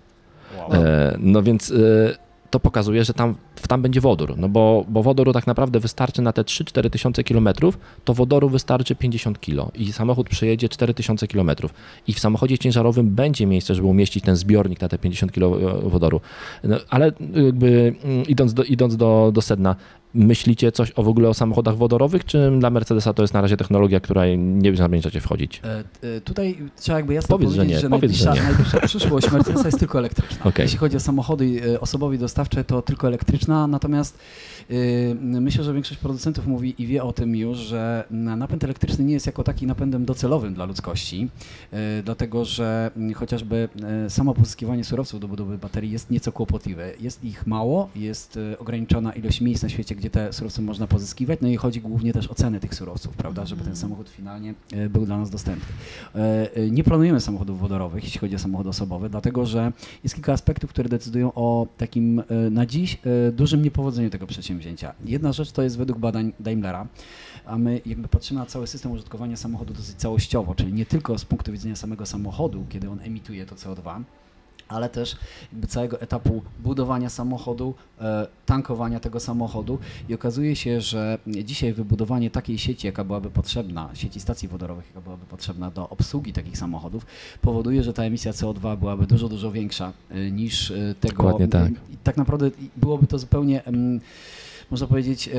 E, 0.71 1.15
no 1.19 1.43
więc 1.43 1.71
e, 1.71 1.75
to 2.50 2.60
pokazuje, 2.60 3.03
że 3.03 3.13
tam, 3.13 3.36
tam 3.68 3.82
będzie 3.82 4.01
wodór, 4.01 4.38
no 4.38 4.50
bo, 4.50 4.86
bo 4.88 5.03
wodoru 5.03 5.34
tak 5.34 5.48
naprawdę 5.48 5.79
wystarczy 5.79 6.22
na 6.22 6.34
te 6.34 6.41
3-4 6.41 6.89
tysiące 6.89 7.24
kilometrów, 7.24 7.77
to 8.06 8.13
wodoru 8.13 8.50
wystarczy 8.50 8.96
50 8.96 9.39
kilo 9.39 9.72
i 9.75 9.94
samochód 9.94 10.29
przejedzie 10.29 10.70
4 10.70 10.94
tysiące 10.94 11.27
kilometrów 11.27 11.74
i 12.08 12.13
w 12.13 12.20
samochodzie 12.20 12.58
ciężarowym 12.58 13.15
będzie 13.15 13.46
miejsce, 13.46 13.75
żeby 13.75 13.88
umieścić 13.88 14.24
ten 14.24 14.36
zbiornik 14.36 14.82
na 14.82 14.89
te 14.89 14.98
50 14.98 15.32
kilo 15.32 15.48
e, 15.62 15.89
wodoru. 15.89 16.22
No, 16.63 16.77
ale 16.89 17.12
jakby 17.46 17.96
mm, 18.03 18.25
idąc, 18.27 18.53
do, 18.53 18.63
idąc 18.63 18.98
do, 18.98 19.32
do 19.34 19.41
sedna, 19.41 19.75
myślicie 20.13 20.71
coś 20.71 20.91
o 20.95 21.03
w 21.03 21.07
ogóle 21.07 21.29
o 21.29 21.33
samochodach 21.33 21.77
wodorowych, 21.77 22.25
czy 22.25 22.51
dla 22.59 22.69
Mercedesa 22.69 23.13
to 23.13 23.23
jest 23.23 23.33
na 23.33 23.41
razie 23.41 23.57
technologia, 23.57 23.99
która 23.99 24.23
nie 24.37 24.75
zamierzacie 24.75 25.21
wchodzić? 25.21 25.61
E, 25.63 25.83
e, 26.17 26.21
Tutaj 26.21 26.57
trzeba 26.79 26.97
jakby 26.97 27.13
jasno 27.13 27.37
Powiedz, 27.37 27.51
że 27.51 27.55
powiedzieć, 27.57 27.75
nie, 27.75 27.81
że, 27.81 27.89
powiedz, 27.89 28.11
że 28.11 28.25
najbliższa, 28.25 28.49
nie. 28.49 28.55
najbliższa 28.57 28.87
przyszłość 28.87 29.31
Mercedesa 29.31 29.65
jest 29.65 29.79
tylko 29.79 29.99
elektryczna. 29.99 30.45
Okej. 30.45 30.63
Jeśli 30.63 30.77
chodzi 30.77 30.97
o 30.97 30.99
samochody 30.99 31.61
e, 31.73 31.79
osobowe 31.81 32.15
i 32.15 32.17
dostawcze, 32.17 32.63
to 32.63 32.81
tylko 32.81 33.07
elektryczna, 33.07 33.67
natomiast 33.67 34.19
e, 34.69 34.73
myślę, 35.41 35.63
że 35.63 35.73
większość 35.73 35.99
producentów 35.99 36.47
mówi 36.47 36.75
i 36.77 36.87
wie 36.87 37.03
o 37.03 37.13
tym 37.13 37.35
już, 37.35 37.57
że 37.57 38.03
na- 38.11 38.35
napęd 38.35 38.63
elektryczny 38.63 39.05
nie 39.05 39.13
jest 39.13 39.25
jako 39.25 39.43
taki 39.43 39.67
napędem 39.67 40.05
docelowym 40.05 40.53
dla 40.53 40.65
ludzkości, 40.65 41.29
dlatego 42.03 42.45
że 42.45 42.91
chociażby 43.15 43.69
samo 44.09 44.33
pozyskiwanie 44.33 44.83
surowców 44.83 45.19
do 45.19 45.27
budowy 45.27 45.57
baterii 45.57 45.91
jest 45.91 46.11
nieco 46.11 46.31
kłopotliwe. 46.31 46.91
Jest 46.99 47.23
ich 47.23 47.47
mało, 47.47 47.89
jest 47.95 48.39
ograniczona 48.59 49.13
ilość 49.13 49.41
miejsc 49.41 49.63
na 49.63 49.69
świecie, 49.69 49.95
gdzie 50.00 50.10
te 50.10 50.34
surowce 50.34 50.62
można 50.62 50.88
pozyskiwać, 50.88 51.39
no 51.41 51.48
i 51.48 51.56
chodzi 51.56 51.82
głównie 51.82 52.13
też 52.13 52.27
o 52.27 52.36
ceny 52.36 52.60
tych 52.60 52.75
surowców, 52.75 53.15
prawda, 53.15 53.46
żeby 53.46 53.63
ten 53.63 53.75
samochód 53.75 54.10
finalnie 54.10 54.53
e, 54.72 54.89
był 54.89 55.06
dla 55.06 55.18
nas 55.18 55.29
dostępny. 55.29 55.74
E, 56.15 56.56
e, 56.56 56.72
Nie 56.72 56.84
planujemy 56.84 57.22
samochodów 57.22 57.60
wodorowych, 57.60 58.03
jeśli 58.03 58.20
chodzi 58.20 58.36
o 58.36 58.39
samochód 58.39 58.68
osobowy, 58.68 59.10
dlatego 59.10 59.46
że 59.46 59.72
jest 60.03 60.15
kilka 60.15 60.34
aspektów, 60.34 60.70
które 60.70 60.89
decydują 60.89 61.32
o 61.36 61.68
takim 61.77 62.24
na 62.51 62.65
dziś 62.65 62.98
dużym 63.32 63.62
niepowodzeniu 63.62 64.10
tego 64.10 64.27
przedsięwzięcia. 64.27 64.94
Jedna 65.06 65.34
rzecz 65.34 65.51
to 65.51 65.62
jest 65.62 65.77
według 65.77 66.00
badań 66.00 66.34
Daimlera, 66.39 66.88
a 67.46 67.58
my 67.58 67.82
jakby 67.86 68.08
patrzymy 68.08 68.39
na 68.39 68.46
cały 68.46 68.68
system 68.68 68.91
użytkowania 68.91 69.38
samochodu 69.38 69.74
dosyć 69.74 69.96
całościowo, 69.96 70.56
czyli 70.56 70.74
nie 70.74 70.86
tylko 70.86 71.18
z 71.18 71.25
punktu 71.25 71.51
widzenia 71.51 71.75
samego 71.75 72.06
samochodu, 72.06 72.65
kiedy 72.70 72.89
on 72.89 73.00
emituje 73.01 73.46
to 73.46 73.56
CO2, 73.56 74.03
ale 74.69 74.89
też 74.89 75.15
całego 75.67 76.01
etapu 76.01 76.41
budowania 76.59 77.09
samochodu, 77.09 77.73
e, 78.01 78.27
tankowania 78.45 78.99
tego 78.99 79.19
samochodu 79.19 79.79
i 80.09 80.13
okazuje 80.13 80.55
się, 80.55 80.81
że 80.81 81.17
dzisiaj 81.27 81.73
wybudowanie 81.73 82.29
takiej 82.29 82.57
sieci, 82.57 82.88
jaka 82.88 83.03
byłaby 83.03 83.29
potrzebna, 83.29 83.89
sieci 83.93 84.19
stacji 84.19 84.47
wodorowych, 84.47 84.85
jaka 84.88 85.01
byłaby 85.01 85.25
potrzebna 85.25 85.71
do 85.71 85.89
obsługi 85.89 86.33
takich 86.33 86.57
samochodów, 86.57 87.05
powoduje, 87.41 87.83
że 87.83 87.93
ta 87.93 88.03
emisja 88.03 88.31
CO2 88.31 88.77
byłaby 88.77 89.07
dużo, 89.07 89.29
dużo 89.29 89.51
większa 89.51 89.93
e, 90.09 90.31
niż 90.31 90.71
e, 90.71 90.95
tego. 90.99 91.23
Dokładnie 91.23 91.47
tak. 91.47 91.71
I 91.71 91.97
tak 92.03 92.17
naprawdę 92.17 92.51
byłoby 92.77 93.07
to 93.07 93.19
zupełnie, 93.19 93.63
można 94.71 94.88
powiedzieć, 94.88 95.29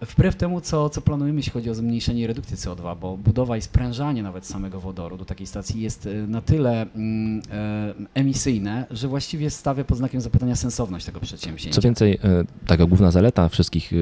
Wbrew 0.00 0.36
temu, 0.36 0.60
co, 0.60 0.90
co 0.90 1.00
planujemy, 1.00 1.38
jeśli 1.38 1.52
chodzi 1.52 1.70
o 1.70 1.74
zmniejszenie 1.74 2.22
i 2.22 2.26
redukcję 2.26 2.56
CO2, 2.56 2.96
bo 2.98 3.16
budowa 3.16 3.56
i 3.56 3.62
sprężanie 3.62 4.22
nawet 4.22 4.46
samego 4.46 4.80
wodoru 4.80 5.16
do 5.16 5.24
takiej 5.24 5.46
stacji 5.46 5.80
jest 5.80 6.06
e, 6.06 6.14
na 6.14 6.40
tyle 6.40 6.82
mm, 6.82 7.42
e, 7.52 7.94
emisyjne, 8.14 8.86
że 8.90 9.08
właściwie 9.08 9.50
stawia 9.50 9.84
pod 9.84 9.98
znakiem 9.98 10.20
zapytania 10.20 10.56
sensowność 10.56 11.06
tego 11.06 11.20
przedsięwzięcia. 11.20 11.74
Co 11.74 11.80
więcej, 11.80 12.12
e, 12.12 12.44
taka 12.66 12.86
główna 12.86 13.10
zaleta 13.10 13.48
wszystkich, 13.48 13.92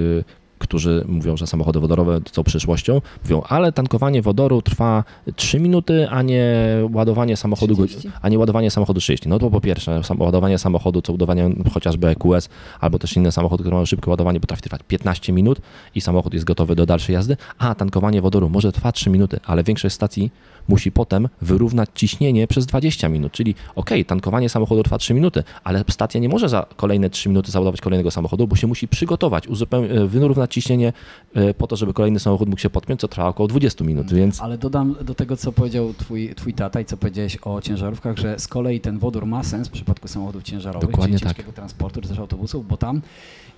którzy 0.59 1.05
mówią, 1.09 1.37
że 1.37 1.47
samochody 1.47 1.81
wodorowe 1.81 2.21
są 2.33 2.45
przyszłością, 2.45 3.01
mówią, 3.25 3.43
ale 3.49 3.73
tankowanie 3.73 4.23
wodoru 4.23 4.63
trwa 4.63 5.05
3 5.37 5.61
minuty, 5.61 6.09
a 6.11 6.23
nie 6.23 6.47
ładowanie 6.93 7.37
samochodu, 7.37 7.75
30. 7.75 8.11
a 8.23 8.29
nie 8.29 8.39
ładowanie 8.39 8.71
samochodu 8.71 9.01
30. 9.01 9.29
No 9.29 9.39
to 9.39 9.51
po 9.51 9.61
pierwsze, 9.61 10.01
ładowanie 10.19 10.59
samochodu, 10.59 11.03
co 11.03 11.13
ładowanie 11.13 11.51
chociażby 11.73 12.09
EQS, 12.09 12.49
albo 12.81 12.99
też 12.99 13.17
inne 13.17 13.33
samochody, 13.33 13.63
które 13.63 13.75
mają 13.75 13.87
szybkie 13.87 14.11
ładowanie, 14.11 14.41
potrafi 14.41 14.63
trwać 14.63 14.81
15 14.89 15.33
minut 15.33 15.61
i 15.95 16.01
samochód 16.01 16.35
jest 16.35 16.45
gotowy 16.47 16.75
do 16.75 16.87
dalszej 16.87 17.15
jazdy, 17.15 17.37
a 17.59 17.75
tankowanie 17.75 18.23
wodoru 18.23 18.51
może 18.51 18.73
trwać 18.73 18.95
3 18.95 19.11
minuty, 19.11 19.41
ale 19.45 19.65
większość 19.65 19.95
stacji 19.95 20.31
musi 20.69 20.93
potem 20.93 21.29
wyrównać 21.41 21.89
ciśnienie 21.95 22.47
przez 22.47 22.67
20 22.67 23.09
minut, 23.09 23.33
czyli 23.33 23.55
okej, 23.75 24.05
tankowanie 24.05 24.49
samochodu 24.49 24.83
trwa 24.83 24.99
3 24.99 25.15
minuty, 25.15 25.45
ale 25.65 25.85
stacja 25.89 26.21
nie 26.21 26.29
może 26.29 26.49
za 26.49 26.67
kolejne 26.77 27.11
3 27.11 27.29
minuty 27.29 27.51
załadować 27.51 27.81
kolejnego 27.81 28.11
samochodu, 28.11 28.47
bo 28.49 28.57
się 28.57 28.67
musi 28.67 28.89
przygotować, 28.89 29.49
uzupeł- 29.49 29.91
e, 30.05 30.07
wyrównać 30.07 30.55
ciśnienie 30.55 30.93
e, 31.35 31.55
po 31.55 31.67
to, 31.67 31.77
żeby 31.77 31.93
kolejny 31.93 32.19
samochód 32.21 32.49
mógł 32.49 32.61
się 32.61 32.71
podpiąć, 32.71 33.01
co 33.01 33.09
trwa 33.09 33.29
około 33.29 33.49
20 33.49 33.85
minut, 33.85 34.13
więc 34.13 34.41
Ale 34.43 34.59
dodam 34.59 34.97
do 35.05 35.15
tego, 35.15 35.37
co 35.37 35.53
powiedział 35.53 35.95
twój, 35.95 36.35
twój 36.35 36.55
tata 36.55 36.81
i 36.81 36.85
co 36.85 36.97
powiedziałeś 36.97 37.39
o 37.43 37.61
ciężarówkach, 37.61 38.19
że 38.19 38.39
z 38.39 38.49
kolei 38.49 38.81
ten 38.81 38.99
wodór 38.99 39.27
ma 39.27 39.43
sens 39.45 39.69
w 39.69 39.71
przypadku 39.71 40.09
samochodów 40.09 40.43
ciężarowych, 40.43 40.91
Dokładnie 40.91 41.19
czyli 41.19 41.27
tak. 41.29 41.37
ciężkiego 41.37 41.53
transportu, 41.57 42.01
czy 42.01 42.09
też 42.09 42.19
autobusów, 42.19 42.69
bo 42.69 42.77
tam 42.77 43.03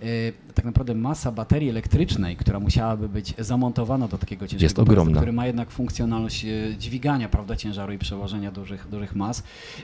y, 0.02 0.32
tak 0.54 0.64
naprawdę 0.64 0.94
masa 0.94 1.32
baterii 1.32 1.70
elektrycznej, 1.70 2.36
która 2.36 2.60
musiałaby 2.60 3.08
być 3.08 3.34
zamontowana 3.38 4.08
do 4.08 4.18
takiego 4.18 4.46
ciężkiego 4.46 4.62
Jest 4.64 4.78
ogromna. 4.78 5.16
który 5.16 5.32
ma 5.32 5.46
jednak 5.46 5.70
funkcjonalność 5.70 6.44
y, 6.44 6.76
dźwigania 6.98 7.28
prawda, 7.28 7.56
ciężaru 7.56 7.92
i 7.92 7.98
przełożenia 7.98 8.52
dużych, 8.52 8.88
dużych 8.90 9.16
mas, 9.16 9.42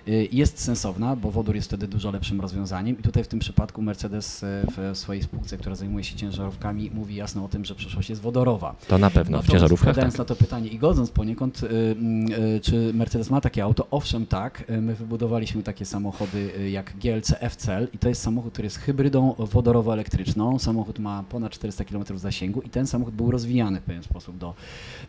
y, 0.09 0.29
jest 0.33 0.61
sensowna, 0.61 1.17
bo 1.17 1.31
wodór 1.31 1.55
jest 1.55 1.69
wtedy 1.69 1.89
dużo 1.89 2.11
lepszym 2.11 2.41
rozwiązaniem 2.41 2.99
i 2.99 3.03
tutaj 3.03 3.25
w 3.25 3.29
tym 3.29 3.39
przypadku 3.39 3.83
Mercedes 3.83 4.43
y, 4.43 4.47
w 4.77 4.99
swojej 4.99 5.23
spółce, 5.23 5.57
która 5.57 5.75
zajmuje 5.75 6.05
się 6.05 6.17
ciężarówkami, 6.17 6.91
mówi 6.95 7.15
jasno 7.15 7.45
o 7.45 7.49
tym, 7.49 7.65
że 7.65 7.75
przyszłość 7.75 8.11
jest 8.11 8.23
wodorowa. 8.23 8.77
to 8.89 8.99
na 8.99 9.11
pewno 9.11 9.43
w 9.43 9.47
ciężarówkach 9.49 9.89
Odpowiadając 9.89 10.15
tak. 10.15 10.19
na 10.19 10.25
to 10.25 10.37
pytanie 10.37 10.69
i 10.69 10.79
godząc 10.79 11.11
poniekąd, 11.11 11.63
y, 11.63 11.67
y, 12.57 12.61
czy 12.61 12.91
Mercedes 12.95 13.31
ma 13.31 13.41
takie 13.41 13.65
auto? 13.65 13.87
Owszem, 13.91 14.27
tak. 14.27 14.65
My 14.81 14.95
wybudowaliśmy 14.95 15.63
takie 15.63 15.85
samochody 15.85 16.71
jak 16.71 16.97
GLC 16.97 17.35
F-Cell 17.41 17.89
i 17.93 17.99
to 17.99 18.09
jest 18.09 18.23
samochód, 18.23 18.53
który 18.53 18.67
jest 18.67 18.79
hybrydą 18.79 19.35
wodorowo-elektryczną. 19.39 20.59
Samochód 20.59 20.99
ma 20.99 21.25
ponad 21.29 21.53
400 21.53 21.85
km 21.85 22.05
zasięgu 22.15 22.61
i 22.61 22.71
ten 22.71 22.87
samochód 22.87 23.15
był 23.15 23.31
rozwijany 23.31 23.81
w 23.81 23.83
pewien 23.83 24.03
sposób 24.03 24.39
do, 24.39 24.55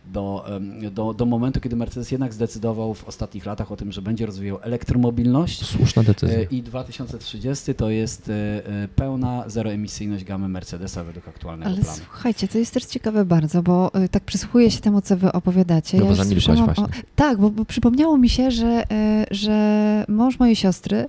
do, 0.06 0.46
do, 0.92 1.14
do 1.14 1.26
momentu, 1.26 1.60
kiedy 1.60 1.76
Mercedes 1.76 1.95
jednak 2.12 2.34
zdecydował 2.34 2.94
w 2.94 3.04
ostatnich 3.04 3.46
latach 3.46 3.72
o 3.72 3.78
tym, 3.78 3.92
że 3.92 4.02
będzie 4.02 4.26
rozwijał 4.26 4.60
elektromobilność. 4.62 5.66
Słuszna 5.66 6.04
decyzja. 6.04 6.40
Y, 6.40 6.48
I 6.52 6.64
2030 6.64 7.76
to 7.76 7.90
jest 7.90 8.30
y, 8.30 8.32
y, 8.32 8.88
pełna 8.96 9.44
zeroemisyjność 9.50 10.24
gamy 10.24 10.50
Mercedesa 10.50 11.04
według 11.04 11.28
aktualnego 11.28 11.72
Ale 11.72 11.82
planu. 11.82 11.98
słuchajcie, 11.98 12.48
to 12.48 12.58
jest 12.58 12.74
też 12.74 12.86
ciekawe 12.86 13.26
bardzo, 13.26 13.64
bo 13.64 13.92
tak 14.12 14.24
przysłuchuję 14.24 14.72
się 14.72 14.80
temu, 14.80 15.02
co 15.02 15.18
wy 15.18 15.32
opowiadacie. 15.32 15.98
No 15.98 16.06
bo 16.06 16.16
zamilkłaś 16.16 16.44
słyszałam 16.44 16.66
właśnie. 16.66 16.84
O, 16.84 17.06
tak, 17.16 17.38
bo, 17.38 17.50
bo 17.50 17.66
przypomniało 17.66 18.18
mi 18.18 18.30
się, 18.30 18.52
że, 18.52 18.84
że 19.32 20.06
mąż 20.08 20.40
mojej 20.40 20.56
siostry 20.56 21.06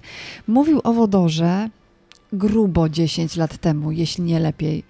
mówił 0.46 0.80
o 0.84 0.92
wodorze 0.92 1.68
grubo 2.32 2.88
10 2.88 3.36
lat 3.36 3.58
temu, 3.58 3.92
jeśli 3.92 4.24
nie 4.24 4.40
lepiej. 4.40 4.84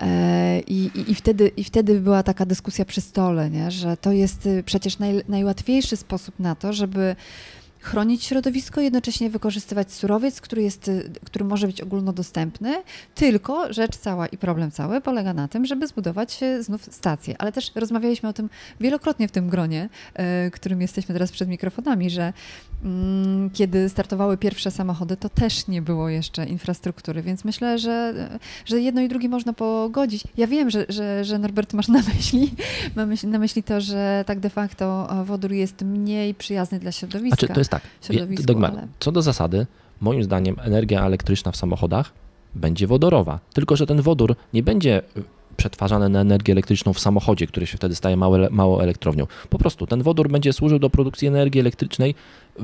E, 0.00 0.60
I, 0.60 0.90
i, 0.94 1.10
i, 1.10 1.14
wtedy, 1.14 1.48
I 1.48 1.64
wtedy 1.64 2.00
była 2.00 2.22
taka 2.22 2.46
dyskusja 2.46 2.84
przy 2.84 3.00
stole, 3.00 3.50
nie? 3.50 3.70
że 3.70 3.96
to 3.96 4.12
jest 4.12 4.46
y, 4.46 4.62
przecież 4.62 4.98
naj, 4.98 5.22
najłatwiejszy 5.28 5.96
sposób 5.96 6.38
na 6.38 6.54
to, 6.54 6.72
żeby 6.72 7.16
chronić 7.82 8.24
środowisko, 8.24 8.80
jednocześnie 8.80 9.30
wykorzystywać 9.30 9.92
surowiec, 9.92 10.40
który, 10.40 10.62
jest, 10.62 10.88
y, 10.88 11.10
który 11.24 11.44
może 11.44 11.66
być 11.66 11.80
ogólnodostępny, 11.80 12.82
tylko 13.14 13.72
rzecz 13.72 13.96
cała 13.96 14.26
i 14.26 14.38
problem 14.38 14.70
cały 14.70 15.00
polega 15.00 15.34
na 15.34 15.48
tym, 15.48 15.66
żeby 15.66 15.86
zbudować 15.86 16.42
e, 16.42 16.62
znów 16.62 16.88
stację. 16.90 17.34
Ale 17.38 17.52
też 17.52 17.72
rozmawialiśmy 17.74 18.28
o 18.28 18.32
tym 18.32 18.50
wielokrotnie 18.80 19.28
w 19.28 19.30
tym 19.30 19.48
gronie, 19.48 19.88
e, 20.14 20.50
którym 20.50 20.80
jesteśmy 20.80 21.12
teraz 21.12 21.32
przed 21.32 21.48
mikrofonami, 21.48 22.10
że 22.10 22.32
mm, 22.84 23.50
kiedy 23.50 23.88
startowały 23.88 24.36
pierwsze 24.36 24.70
samochody, 24.70 25.16
to 25.16 25.28
też 25.28 25.68
nie 25.68 25.82
było 25.82 26.08
jeszcze 26.08 26.46
infrastruktury, 26.46 27.22
więc 27.22 27.44
myślę, 27.44 27.78
że, 27.78 28.14
że 28.64 28.80
jedno 28.80 29.00
i 29.00 29.08
drugie 29.08 29.28
można 29.28 29.52
pogodzić. 29.52 30.24
Ja 30.36 30.46
wiem, 30.46 30.70
że, 30.70 30.86
że, 30.88 31.24
że 31.24 31.38
Norbert 31.38 31.72
masz 31.72 31.88
na 31.88 32.02
myśli, 32.14 32.54
ma 32.96 33.06
myśl, 33.06 33.28
na 33.28 33.38
myśli 33.38 33.62
to, 33.62 33.80
że 33.80 34.24
tak 34.26 34.40
de 34.40 34.50
facto 34.50 35.08
wodór 35.24 35.52
jest 35.52 35.82
mniej 35.82 36.34
przyjazny 36.34 36.78
dla 36.78 36.92
środowiska. 36.92 37.36
Znaczy, 37.36 37.54
to 37.54 37.60
jest 37.60 37.71
tak. 37.80 38.14
środowisku, 38.14 38.46
Dogmar, 38.46 38.70
ale- 38.72 38.88
co 39.00 39.12
do 39.12 39.22
zasady, 39.22 39.66
moim 40.00 40.22
zdaniem 40.22 40.56
energia 40.60 41.06
elektryczna 41.06 41.52
w 41.52 41.56
samochodach 41.56 42.12
będzie 42.54 42.86
wodorowa. 42.86 43.38
Tylko, 43.54 43.76
że 43.76 43.86
ten 43.86 44.02
wodór 44.02 44.36
nie 44.52 44.62
będzie 44.62 45.02
y, 45.16 45.22
przetwarzany 45.56 46.08
na 46.08 46.20
energię 46.20 46.52
elektryczną 46.52 46.92
w 46.92 47.00
samochodzie, 47.00 47.46
który 47.46 47.66
się 47.66 47.76
wtedy 47.76 47.94
staje 47.94 48.16
małe, 48.16 48.50
małą 48.50 48.78
elektrownią. 48.80 49.26
Po 49.50 49.58
prostu 49.58 49.86
ten 49.86 50.02
wodór 50.02 50.28
będzie 50.30 50.52
służył 50.52 50.78
do 50.78 50.90
produkcji 50.90 51.28
energii 51.28 51.60
elektrycznej 51.60 52.14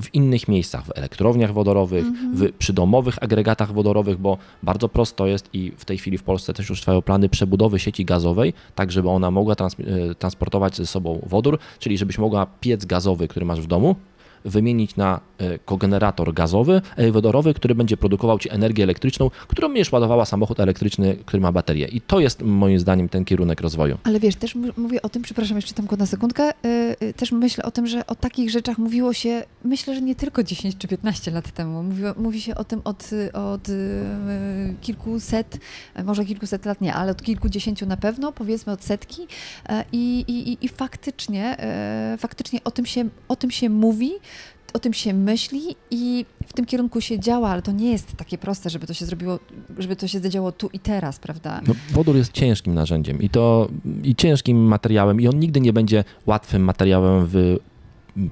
w 0.03 0.15
innych 0.15 0.49
miejscach, 0.49 0.85
w 0.85 0.91
elektrowniach 0.99 1.53
wodorowych, 1.53 2.05
w 2.35 2.53
przydomowych 2.53 3.23
agregatach 3.23 3.73
wodorowych, 3.73 4.19
bo 4.19 4.39
bardzo 4.63 4.89
prosto 4.89 5.27
jest 5.27 5.49
i 5.53 5.73
w 5.77 5.85
tej 5.85 5.99
chwili 5.99 6.19
w 6.19 6.23
Polsce 6.23 6.53
też 6.53 6.69
już 6.69 6.81
trwają 6.81 7.03
plany 7.03 7.29
przebudowy 7.29 7.79
sieci 7.79 8.05
gazowej, 8.05 8.53
tak 8.75 8.93
żeby 8.93 9.09
ona 9.09 9.31
mogła 9.31 9.55
trans- 9.55 10.11
e, 10.11 10.15
transportować 10.15 10.77
ze 10.77 10.87
sobą 10.87 11.21
wodór, 11.27 11.59
czyli 11.79 11.99
żebyś 11.99 12.19
mogła 12.19 12.47
piec 12.61 12.85
gazowy, 12.85 13.29
który 13.29 13.47
masz 13.47 13.61
w 13.61 13.67
domu, 13.67 13.97
wymienić 14.45 14.97
na 14.97 15.21
e, 15.39 15.59
kogenerator 15.59 16.35
gazowy, 16.35 16.81
e, 16.97 17.11
wodorowy, 17.13 17.55
który 17.55 17.75
będzie 17.75 17.97
produkował 17.97 18.39
ci 18.39 18.51
energię 18.53 18.85
elektryczną, 18.85 19.31
którą 19.49 19.69
będziesz 19.69 19.93
ładowała 19.93 20.25
samochód 20.25 20.61
elektryczny, 20.61 21.17
który 21.27 21.41
ma 21.41 21.53
baterię. 21.53 21.87
I 21.89 22.01
to 22.01 22.21
jest 22.21 22.43
moim 22.43 22.79
zdaniem 22.79 23.09
ten 23.09 23.25
kierunek 23.25 23.61
rozwoju. 23.61 23.99
Ale 24.05 24.21
wiesz, 24.21 24.37
też 24.37 24.55
mówię 24.77 25.03
o 25.03 25.09
tym, 25.09 25.23
przepraszam 25.23 25.57
jeszcze 25.57 25.75
Tomku 25.75 25.97
na 25.97 26.07
sekundkę, 26.07 26.51
y, 26.51 26.97
y, 27.03 27.13
też 27.15 27.33
myślę 27.33 27.65
o 27.65 27.71
tym, 27.71 27.87
że 27.87 28.07
o 28.07 28.15
takich 28.15 28.51
rzeczach 28.51 28.79
mówiło 28.79 29.13
się, 29.13 29.43
myślę, 29.65 29.95
że 29.95 30.01
nie 30.01 30.15
tylko 30.15 30.43
10 30.43 30.77
czy 30.79 30.89
15 30.89 31.31
lat 31.31 31.53
temu. 31.53 31.85
Mówi 32.17 32.41
się 32.41 32.55
o 32.55 32.65
tym 32.65 32.81
od, 32.85 33.11
od 33.33 33.69
y, 33.69 33.73
y, 33.73 34.75
kilkuset, 34.81 35.59
może 36.05 36.25
kilkuset 36.25 36.67
lat 36.67 36.81
nie, 36.81 36.95
ale 36.95 37.13
od 37.13 37.23
kilkudziesięciu 37.23 37.87
na 37.87 37.97
pewno, 37.97 38.33
powiedzmy 38.33 38.73
od 38.73 38.85
setki 38.85 39.23
i, 39.93 40.25
i, 40.29 40.65
i- 40.65 40.69
faktycznie, 40.69 41.57
faktycznie 42.19 42.61
o 42.65 42.71
tym, 42.71 42.87
się, 42.87 43.09
o 43.29 43.37
tym 43.37 43.51
się 43.51 43.71
mówi, 43.71 44.11
o 44.73 44.79
tym 44.79 44.93
się 44.93 45.15
myśli 45.15 45.61
i 45.91 46.27
w 46.47 46.53
tym 46.53 46.65
kierunku 46.65 47.01
się 47.01 47.19
działa, 47.19 47.49
ale 47.49 47.63
to 47.63 47.73
nie 47.73 47.93
jest 47.93 48.17
takie 48.17 48.39
proste, 48.39 48.71
żeby 48.71 48.87
to 48.87 48.95
się 48.95 49.05
zrobiło, 49.05 49.39
żeby 49.79 49.97
to 49.97 50.09
się 50.09 50.21
zadziało 50.21 50.53
tu 50.53 50.71
i 50.73 50.79
teraz, 50.79 51.19
prawda? 51.19 51.61
No, 51.67 51.75
wodór 51.91 52.17
jest 52.17 52.33
ciężkim 52.33 52.75
narzędziem 52.75 53.23
i 53.23 53.29
to 53.29 53.69
i 54.03 54.15
ciężkim 54.15 54.59
materiałem 54.59 55.21
i 55.21 55.29
on 55.29 55.39
nigdy 55.39 55.61
nie 55.61 55.73
będzie 55.73 56.05
łatwym 56.27 56.63
materiałem 56.63 57.27
w 57.27 57.57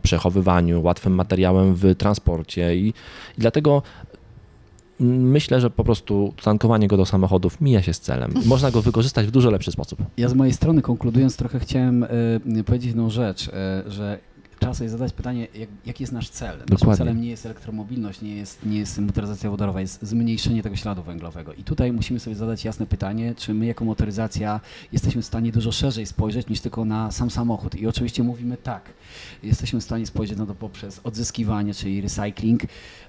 przechowywaniu, 0.02 0.82
łatwym 0.82 1.14
materiałem 1.14 1.74
w 1.74 1.94
transporcie 1.94 2.76
i, 2.76 2.88
i 2.88 2.94
dlatego 3.38 3.82
myślę, 5.00 5.60
że 5.60 5.70
po 5.70 5.84
prostu 5.84 6.34
tankowanie 6.42 6.88
go 6.88 6.96
do 6.96 7.06
samochodów 7.06 7.60
mija 7.60 7.82
się 7.82 7.94
z 7.94 8.00
celem. 8.00 8.34
Można 8.46 8.70
go 8.70 8.82
wykorzystać 8.82 9.26
w 9.26 9.30
dużo 9.30 9.50
lepszy 9.50 9.72
sposób. 9.72 10.02
Ja 10.16 10.28
z 10.28 10.34
mojej 10.34 10.54
strony 10.54 10.82
konkludując 10.82 11.36
trochę 11.36 11.60
chciałem 11.60 12.04
e, 12.04 12.08
powiedzieć 12.66 12.86
jedną 12.86 13.10
rzecz, 13.10 13.48
e, 13.48 13.82
że 13.86 14.18
trzeba 14.58 14.74
sobie 14.74 14.90
zadać 14.90 15.12
pytanie, 15.12 15.46
jak, 15.54 15.68
jaki 15.86 16.02
jest 16.02 16.12
nasz 16.12 16.28
cel. 16.28 16.58
Naszym 16.58 16.66
Dokładnie. 16.66 16.96
celem 16.96 17.20
nie 17.20 17.28
jest 17.28 17.46
elektromobilność, 17.46 18.22
nie 18.22 18.36
jest, 18.36 18.66
nie 18.66 18.78
jest 18.78 18.98
motoryzacja 18.98 19.50
wodorowa, 19.50 19.80
jest 19.80 20.02
zmniejszenie 20.02 20.62
tego 20.62 20.76
śladu 20.76 21.02
węglowego. 21.02 21.52
I 21.54 21.64
tutaj 21.64 21.92
musimy 21.92 22.20
sobie 22.20 22.36
zadać 22.36 22.64
jasne 22.64 22.86
pytanie, 22.86 23.34
czy 23.34 23.54
my 23.54 23.66
jako 23.66 23.84
motoryzacja 23.84 24.60
jesteśmy 24.92 25.22
w 25.22 25.26
stanie 25.26 25.52
dużo 25.52 25.72
szerzej 25.72 26.06
spojrzeć 26.06 26.48
niż 26.48 26.60
tylko 26.60 26.84
na 26.84 27.10
sam 27.10 27.30
samochód. 27.30 27.74
I 27.74 27.86
oczywiście 27.86 28.22
mówimy 28.22 28.56
tak. 28.56 28.82
Jesteśmy 29.42 29.80
w 29.80 29.84
stanie 29.84 30.06
spojrzeć 30.06 30.38
na 30.38 30.46
to 30.46 30.54
poprzez 30.54 31.00
odzyskiwanie, 31.04 31.74
czyli 31.74 32.00
recycling 32.00 32.62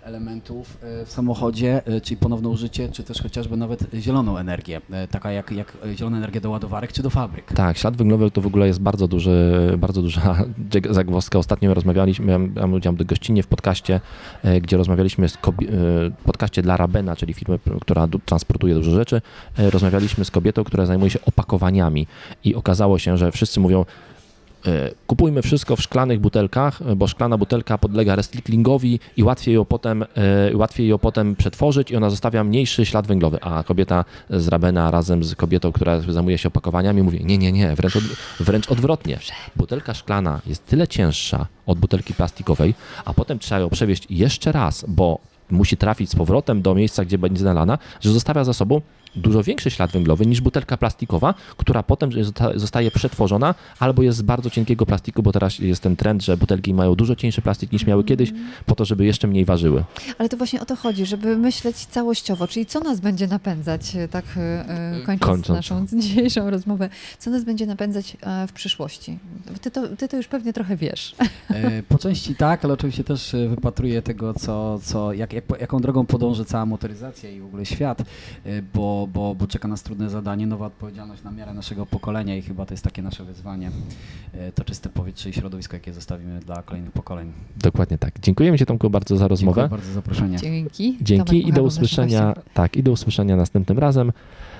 elementów 0.04 0.78
e, 0.84 1.06
w 1.06 1.12
samochodzie, 1.12 1.82
e, 1.86 2.02
czyli 2.02 2.18
ponowne 2.18 2.50
użycie, 2.50 2.90
czy 2.90 3.04
też 3.04 3.22
chociażby 3.22 3.58
nawet 3.58 3.86
zieloną 3.94 4.38
energię, 4.38 4.82
e, 4.92 5.08
taka 5.08 5.32
jak, 5.32 5.52
jak 5.52 5.78
zielona 5.96 6.18
energia 6.18 6.42
do 6.42 6.50
ładowarek 6.50 6.94
czy 6.94 7.04
do 7.04 7.10
fabryk. 7.10 7.54
Tak, 7.54 7.78
ślad 7.78 7.98
węglowy 7.98 8.32
to 8.32 8.42
w 8.42 8.48
ogóle 8.48 8.68
jest 8.68 8.82
bardzo 8.82 9.08
duży, 9.08 9.74
bardzo 9.78 10.02
duża 10.02 10.46
zagwozdka. 10.90 11.37
Ostatnio 11.40 11.74
rozmawialiśmy, 11.74 12.26
miałem, 12.26 12.74
udział 12.74 12.94
w 12.94 13.04
gościnie 13.04 13.44
w 13.44 13.48
podcaście, 13.48 14.02
e, 14.44 14.62
gdzie 14.62 14.78
rozmawialiśmy 14.78 15.30
z 15.30 15.36
e, 15.36 15.38
podcaście 16.24 16.62
dla 16.62 16.78
Rabena, 16.78 17.16
czyli 17.16 17.34
firmy, 17.34 17.60
która 17.82 18.08
transportuje 18.26 18.74
dużo 18.74 18.92
rzeczy. 18.92 19.22
E, 19.58 19.70
Rozmawialiśmy 19.70 20.26
z 20.26 20.32
kobietą, 20.32 20.64
która 20.64 20.86
zajmuje 20.86 21.12
się 21.12 21.20
opakowaniami 21.26 22.08
i 22.44 22.56
okazało 22.56 23.00
się, 23.00 23.18
że 23.18 23.32
wszyscy 23.32 23.60
mówią, 23.60 23.86
kupujmy 25.08 25.42
wszystko 25.42 25.76
w 25.76 25.82
szklanych 25.82 26.20
butelkach, 26.20 26.82
e, 26.82 26.96
bo 26.96 27.08
szklana 27.08 27.38
butelka 27.38 27.78
podlega 27.78 28.16
recyklingowi 28.16 29.00
i 29.18 29.24
łatwiej 29.24 29.56
ją 29.56 29.66
potem, 29.66 30.04
e, 30.04 30.58
łatwiej 30.58 30.88
ją 30.88 30.98
potem 30.98 31.36
przetworzyć 31.36 31.92
i 31.92 31.96
ona 31.96 32.10
zostawia 32.10 32.44
mniejszy 32.44 32.86
ślad 32.86 33.08
węglowy, 33.08 33.38
a 33.42 33.64
kobieta 33.64 34.06
z 34.30 34.48
Rabena 34.48 34.92
razem 34.92 35.24
z 35.24 35.36
kobietą, 35.36 35.72
która 35.72 36.02
zajmuje 36.02 36.38
się 36.38 36.48
opakowaniami 36.48 37.04
mówi, 37.04 37.26
nie, 37.26 37.38
nie, 37.38 37.52
nie, 37.52 37.76
wręcz, 37.76 37.96
od, 37.96 38.04
wręcz 38.40 38.72
odwrotnie. 38.72 39.20
Butelka 39.56 39.94
szklana 39.94 40.42
jest 40.48 40.66
tyle 40.66 40.88
cięższa 40.88 41.48
od 41.66 41.80
butelki 41.80 42.14
plastikowej, 42.14 42.74
a 43.06 43.14
potem 43.14 43.40
trzeba 43.40 43.62
ją 43.62 43.70
przewieźć 43.70 44.08
jeszcze 44.10 44.52
raz, 44.52 44.86
bo 44.88 45.20
musi 45.52 45.78
trafić 45.78 46.10
z 46.10 46.16
powrotem 46.16 46.62
do 46.62 46.76
miejsca, 46.76 47.06
gdzie 47.06 47.18
będzie 47.18 47.40
znalana, 47.40 47.78
że 48.02 48.12
zostawia 48.12 48.44
za 48.44 48.54
sobą 48.54 48.82
dużo 49.18 49.44
większy 49.44 49.72
ślad 49.72 49.92
węglowy 49.92 50.26
niż 50.26 50.42
butelka 50.42 50.78
plastikowa, 50.78 51.34
która 51.58 51.84
potem 51.84 52.10
zosta- 52.12 52.60
zostaje 52.60 52.92
przetworzona 52.92 53.56
albo 53.80 54.04
jest 54.04 54.18
z 54.18 54.22
bardzo 54.22 54.50
cienkiego 54.50 54.86
plastiku, 54.86 55.24
bo 55.24 55.32
teraz 55.32 55.60
jest 55.60 55.82
ten 55.84 55.96
trend, 55.96 56.24
że 56.24 56.38
butelki 56.38 56.74
mają 56.74 56.96
dużo 56.96 57.16
cieńszy 57.16 57.42
plastik 57.42 57.72
niż 57.72 57.86
miały 57.86 58.04
kiedyś, 58.04 58.34
po 58.66 58.76
to, 58.76 58.86
żeby 58.86 59.06
jeszcze 59.06 59.28
mniej 59.28 59.46
ważyły. 59.46 59.84
Ale 60.18 60.30
to 60.30 60.38
właśnie 60.38 60.62
o 60.62 60.66
to 60.66 60.76
chodzi, 60.76 61.06
żeby 61.06 61.38
myśleć 61.38 61.76
całościowo, 61.86 62.48
czyli 62.48 62.66
co 62.66 62.80
nas 62.80 63.00
będzie 63.00 63.28
napędzać, 63.28 63.96
e, 63.96 64.08
tak 64.08 64.26
e, 64.38 64.70
e, 64.70 65.02
kończąc, 65.06 65.48
Kończąc. 65.48 65.50
naszą 65.50 65.86
dzisiejszą 66.02 66.50
rozmowę, 66.50 66.90
co 67.20 67.30
nas 67.30 67.44
będzie 67.44 67.66
napędzać 67.66 68.18
w 68.48 68.52
przyszłości. 68.52 69.20
Ty 69.62 69.72
to, 69.72 69.88
ty 69.88 70.08
to 70.08 70.18
już 70.18 70.28
pewnie 70.28 70.54
trochę 70.54 70.76
wiesz. 70.78 71.16
Po 71.90 71.98
części 71.98 72.36
tak, 72.36 72.66
ale 72.66 72.74
oczywiście 72.74 73.04
też 73.04 73.36
wypatruję 73.50 74.02
tego, 74.02 74.34
co, 74.34 74.80
co, 74.84 75.14
jak, 75.14 75.34
jak, 75.34 75.44
jaką 75.62 75.80
drogą 75.80 76.06
podąży 76.06 76.46
cała 76.46 76.66
motoryzacja 76.66 77.30
i 77.30 77.40
w 77.40 77.46
ogóle 77.46 77.66
świat, 77.66 78.02
e, 78.02 78.06
bo, 79.08 79.22
bo, 79.22 79.36
bo 79.36 79.48
czeka 79.48 79.68
nas 79.68 79.84
trudne 79.84 80.10
zadanie, 80.10 80.48
nowa 80.48 80.66
odpowiedzialność 80.66 81.24
na 81.24 81.32
miarę 81.32 81.54
naszego 81.54 81.86
pokolenia 81.86 82.36
i 82.36 82.42
chyba 82.42 82.66
to 82.66 82.74
jest 82.74 82.84
takie 82.84 83.02
nasze 83.02 83.24
wyzwanie, 83.24 83.72
e, 84.34 84.52
to 84.52 84.64
czyste 84.64 84.90
powietrze 84.90 85.30
i 85.30 85.34
środowisko, 85.34 85.76
jakie 85.76 85.94
zostawimy 85.94 86.40
dla 86.40 86.64
kolejnych 86.64 86.92
pokoleń. 86.92 87.32
Dokładnie 87.58 87.98
tak. 87.98 88.20
Dziękujemy 88.20 88.58
Ci 88.58 88.66
Tomku 88.66 88.90
bardzo 88.90 89.18
za 89.18 89.28
rozmowę. 89.28 89.62
Dziękuję 89.62 89.78
bardzo 89.78 89.88
za 89.88 89.94
zaproszenie. 89.94 90.38
Dzięki. 90.38 90.92
Tomek 90.92 91.04
Dzięki 91.04 91.50
i 91.50 91.54
do 91.54 91.64
usłyszenia. 91.64 92.34
Tak, 92.54 92.76
i 92.76 92.84
do 92.84 92.92
usłyszenia 92.92 93.36
następnym 93.36 93.80
razem. 93.80 94.12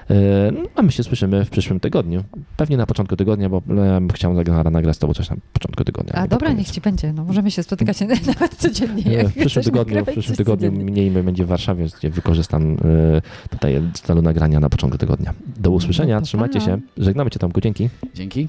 E, 0.10 0.52
no, 0.52 0.60
A 0.76 0.82
my 0.82 0.92
się 0.92 1.04
słyszymy 1.04 1.46
w 1.46 1.50
przyszłym 1.50 1.80
tygodniu. 1.80 2.24
Pewnie 2.58 2.78
na 2.78 2.86
początku 2.86 3.16
tygodnia, 3.16 3.50
bo 3.50 3.62
ja 3.86 4.00
bym 4.00 4.10
chciał 4.10 4.34
nagra- 4.34 4.72
nagrać 4.72 4.96
z 4.96 5.00
tobą 5.00 5.14
coś 5.14 5.30
na 5.30 5.36
początku 5.54 5.84
tygodnia. 5.84 6.14
A 6.14 6.28
dobra, 6.28 6.52
niech 6.54 6.70
ci 6.72 6.82
będzie. 6.82 7.14
No, 7.14 7.24
możemy 7.26 7.52
się 7.52 7.64
spotykać 7.64 8.00
nawet 8.28 8.56
codziennie. 8.56 9.04
E, 9.08 9.14
Jak 9.14 9.28
W 9.28 9.36
przyszłym 9.36 9.64
tygodniu, 9.66 10.06
w 10.06 10.12
przyszłym 10.12 10.38
tygodniu 10.38 10.72
mniej 10.72 11.12
będzie 11.12 11.46
w 11.46 11.48
Warszawie, 11.48 11.86
gdzie 11.98 12.10
wykorzystam 12.10 12.72
e, 12.74 13.50
tutaj 13.50 13.82
w 13.94 14.00
celu 14.00 14.22
nagrania 14.22 14.60
na 14.60 14.70
początku 14.70 14.98
tygodnia. 14.98 15.34
Do 15.60 15.72
usłyszenia, 15.72 16.16
No 16.16 16.22
to 16.22 16.26
trzymajcie 16.28 16.60
pa. 16.60 16.66
się. 16.66 16.80
Żegnamy 16.98 17.30
Cię 17.30 17.40
Tomku, 17.40 17.62
dzięki. 17.62 17.90
Dzięki. 18.16 18.48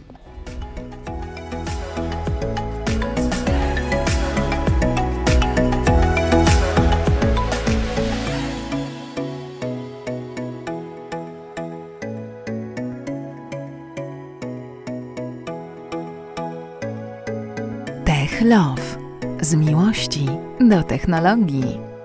Technologii. 20.89 21.98